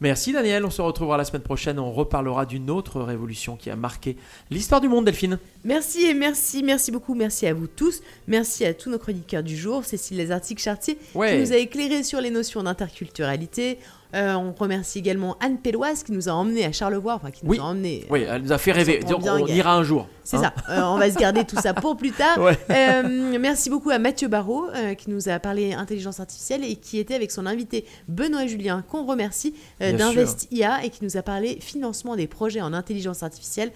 Merci 0.00 0.32
Daniel, 0.32 0.64
on 0.64 0.70
se 0.70 0.80
retrouvera 0.80 1.16
la 1.16 1.24
semaine 1.24 1.42
prochaine, 1.42 1.80
on 1.80 1.90
reparlera 1.90 2.46
d'une 2.46 2.70
autre 2.70 3.00
révolution 3.00 3.56
qui 3.56 3.70
a 3.70 3.76
marqué 3.76 4.16
l'histoire 4.50 4.80
du 4.80 4.88
monde 4.88 5.06
Delphine. 5.06 5.40
Merci 5.64 6.04
et 6.04 6.14
merci, 6.14 6.62
merci 6.62 6.92
beaucoup, 6.92 7.16
merci 7.16 7.48
à 7.48 7.54
vous 7.54 7.66
tous, 7.66 8.02
merci 8.28 8.64
à 8.64 8.72
tous 8.72 8.88
nos 8.88 8.98
chroniqueurs 8.98 9.42
du 9.42 9.56
jour, 9.56 9.84
Cécile 9.84 10.18
Lézartic-Chartier 10.18 10.96
Ouais. 11.16 11.32
qui 11.32 11.40
nous 11.40 11.52
a 11.52 11.56
éclairé 11.56 12.04
sur 12.04 12.20
les 12.20 12.30
notions 12.30 12.62
d'interculturalité. 12.62 13.78
Euh, 14.14 14.34
on 14.34 14.52
remercie 14.52 14.98
également 14.98 15.36
Anne 15.40 15.58
Péloise 15.58 16.02
qui 16.02 16.12
nous 16.12 16.28
a 16.28 16.32
emmenés 16.32 16.64
à 16.64 16.72
Charlevoix, 16.72 17.14
enfin 17.14 17.30
qui 17.30 17.44
nous 17.44 17.52
Oui. 17.52 17.58
a 17.58 17.64
emmenés. 17.64 18.06
Oui, 18.10 18.24
elle 18.28 18.42
nous 18.42 18.52
a 18.52 18.58
fait 18.58 18.72
rêver, 18.72 19.00
on, 19.06 19.46
ira 19.46 19.74
un 19.74 19.82
jour. 19.82 20.08
C'est 20.24 20.36
hein. 20.36 20.52
ça, 20.56 20.72
Euh, 20.72 20.82
on 20.84 20.98
va 20.98 21.10
se 21.10 21.18
garder 21.18 21.44
tout 21.44 21.56
ça 21.56 21.74
pour 21.74 21.96
plus 21.96 22.12
tard. 22.12 22.38
Ouais. 22.46 22.56
Euh, 22.70 23.38
merci 23.40 23.70
beaucoup 23.70 23.90
à 23.90 23.98
Mathieu 23.98 24.28
Barrault 24.28 24.68
qui 24.98 25.10
nous 25.10 25.28
a 25.28 25.38
parlé 25.40 25.72
intelligence 25.72 26.20
artificielle 26.20 26.62
et 26.64 26.76
qui 26.76 26.98
était 26.98 27.14
avec 27.14 27.32
son 27.32 27.44
invité 27.46 27.84
Benoît 28.08 28.46
Julien, 28.46 28.84
qu'on 28.88 29.04
remercie, 29.04 29.54
d'Invest 29.80 30.46
IA 30.52 30.84
et 30.84 30.90
qui 30.90 31.02
nous 31.02 31.16
a 31.16 31.22
parlé 31.22 31.58
financement 31.60 32.14
des 32.14 32.26
projets 32.26 32.60
en 32.60 32.72
intelligence 32.72 33.22
artificielle. 33.22 33.72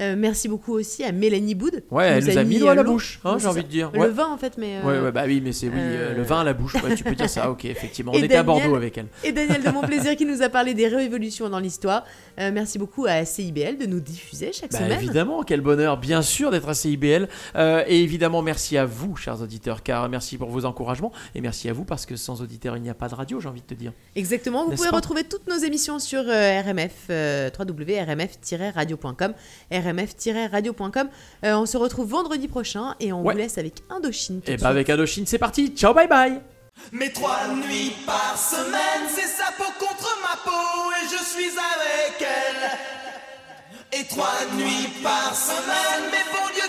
Euh, 0.00 0.16
merci 0.18 0.48
beaucoup 0.48 0.72
aussi 0.74 1.04
à 1.04 1.12
Mélanie 1.12 1.54
Boud. 1.54 1.84
Ouais, 1.90 2.06
elle 2.06 2.24
nous 2.24 2.38
a 2.38 2.44
mis 2.44 2.58
l'eau 2.58 2.68
à 2.68 2.74
la 2.74 2.82
bouche, 2.82 3.20
hein, 3.24 3.36
j'ai 3.38 3.46
envie 3.46 3.62
de 3.62 3.68
dire. 3.68 3.90
Le 3.92 4.08
vin 4.08 4.26
en 4.28 4.36
fait, 4.36 4.54
mais. 4.58 4.78
euh, 4.78 4.82
Ouais, 4.82 5.00
ouais, 5.00 5.12
bah 5.12 5.22
oui, 5.26 5.40
mais 5.42 5.52
c'est 5.52 5.68
oui, 5.68 5.74
euh, 5.76 6.10
euh, 6.10 6.14
le 6.16 6.22
vin 6.22 6.40
à 6.40 6.44
la 6.44 6.52
bouche, 6.52 6.74
ouais, 6.74 6.94
tu 6.96 7.04
peux 7.04 7.14
dire 7.14 7.30
ça, 7.30 7.50
ok, 7.50 7.64
effectivement. 7.64 8.12
On 8.12 8.18
Et 8.18 8.24
était 8.24 8.34
à 8.36 8.42
Bordeaux 8.42 8.74
avec 8.74 8.98
elle. 8.98 9.06
Et 9.22 9.30
Daniel 9.32 9.62
de 9.62 9.70
Montplaisir 9.70 10.16
qui 10.16 10.24
nous 10.26 10.42
a 10.42 10.48
parlé 10.48 10.74
des 10.74 10.88
révolutions 10.88 11.48
dans 11.48 11.58
l'histoire. 11.60 12.04
Merci 12.38 12.78
beaucoup 12.78 13.06
à 13.06 13.24
CIBL 13.24 13.78
de 13.78 13.86
nous 13.86 14.00
diffuser 14.00 14.52
chaque 14.52 14.72
Bah, 14.72 14.78
semaine. 14.78 14.98
évidemment, 14.98 15.42
quel 15.44 15.60
bonheur, 15.60 15.96
bien 15.96 16.22
sûr, 16.22 16.50
d'être 16.50 16.68
à 16.68 16.74
CIBL. 16.74 17.28
Et 17.56 18.02
évidemment, 18.02 18.42
merci 18.42 18.76
à 18.76 18.84
vous, 18.86 19.14
chers 19.16 19.40
auditeurs, 19.40 19.82
car 19.82 20.08
merci 20.08 20.36
pour 20.38 20.50
vos 20.50 20.64
encouragements. 20.64 21.12
Et 21.34 21.40
merci 21.40 21.68
à 21.68 21.72
vous, 21.72 21.84
parce 21.84 22.04
que 22.06 22.16
sans 22.16 22.42
auditeurs, 22.42 22.76
il 22.76 22.82
n'y 22.82 22.90
a 22.90 22.94
pas 22.94 23.08
de 23.08 23.14
radio, 23.14 23.38
j'ai 23.40 23.48
envie 23.48 23.60
de 23.60 23.66
te 23.66 23.74
dire. 23.74 23.92
Exactement, 24.16 24.64
vous 24.64 24.72
pouvez 24.74 24.88
retrouver 24.88 25.24
toutes 25.24 25.46
nos 25.46 25.56
émissions 25.58 25.98
sur 26.00 26.22
RMF, 26.24 27.08
www.rmf-radio.com, 27.58 29.34
rmf-radio.com. 29.84 31.08
Euh, 31.44 31.54
on 31.56 31.66
se 31.66 31.76
retrouve 31.76 32.08
vendredi 32.08 32.48
prochain 32.48 32.94
et 33.00 33.12
on 33.12 33.22
Ouais. 33.22 33.32
vous 33.34 33.38
laisse 33.38 33.58
avec 33.58 33.74
Indochine. 33.90 34.38
Et 34.46 34.52
bah, 34.52 34.56
suite. 34.56 34.64
avec 34.66 34.90
Indochine, 34.90 35.26
c'est 35.26 35.38
parti. 35.38 35.68
Ciao, 35.76 35.94
bye 35.94 36.08
bye. 36.08 36.40
Mais 36.92 37.10
trois 37.10 37.46
nuits 37.54 37.92
par 38.04 38.36
semaine, 38.36 39.08
c'est 39.08 39.28
sa 39.28 39.52
peau 39.52 39.70
contre 39.78 40.18
ma 40.22 40.36
peau 40.42 40.90
et 41.00 41.04
je 41.08 41.24
suis 41.24 41.50
avec 41.50 42.20
elle. 42.20 44.00
Et 44.00 44.04
trois 44.08 44.40
nuits 44.56 44.88
par 45.02 45.34
semaine, 45.36 46.10
mais 46.10 46.24
bon 46.32 46.46
Dieu 46.52 46.64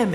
Je 0.00 0.06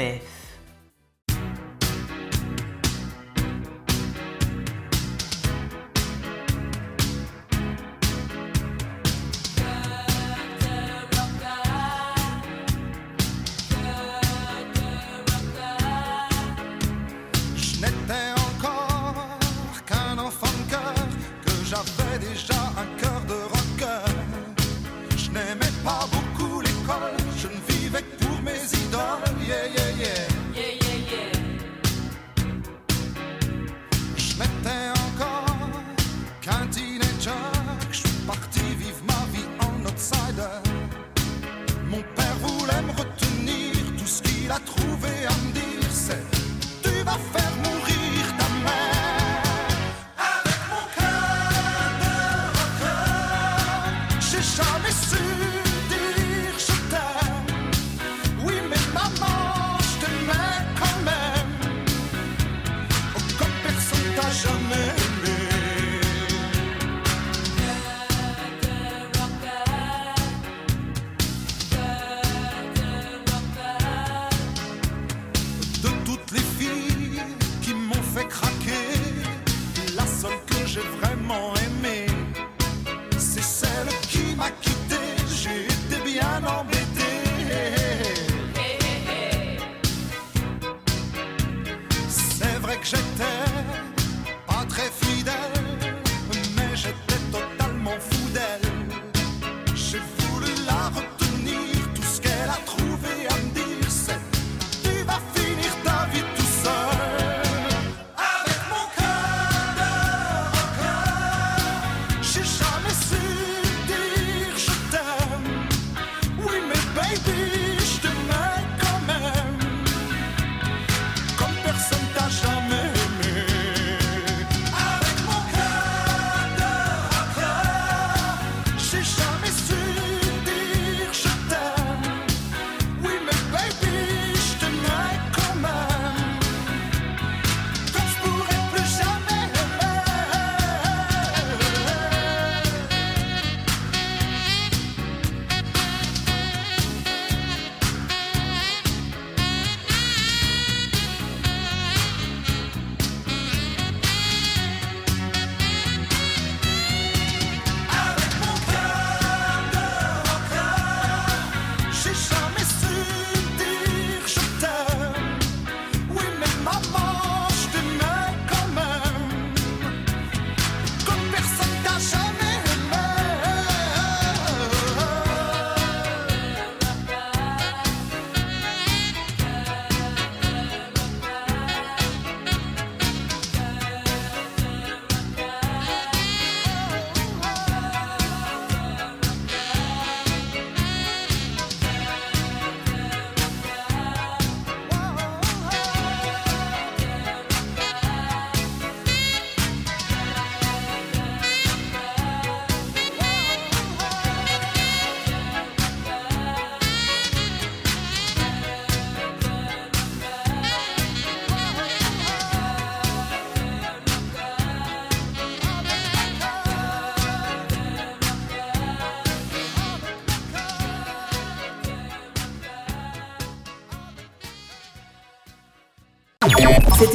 n'étais 17.79 18.31
encore 18.31 19.15
qu'un 19.85 20.17
enfant 20.17 20.47
de 20.47 20.71
cœur 20.71 20.95
que 21.45 21.51
j'avais 21.63 22.17
déjà 22.19 22.55
un 22.75 22.99
cœur 22.99 23.21
de 23.27 23.33
rocœur. 23.33 24.15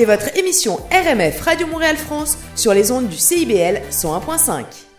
C'était 0.01 0.17
votre 0.17 0.35
émission 0.39 0.77
RMF 0.91 1.43
Radio 1.43 1.67
Montréal 1.67 1.95
France 1.95 2.39
sur 2.57 2.73
les 2.73 2.91
ondes 2.91 3.09
du 3.09 3.19
CIBL 3.19 3.83
101.5. 3.91 4.90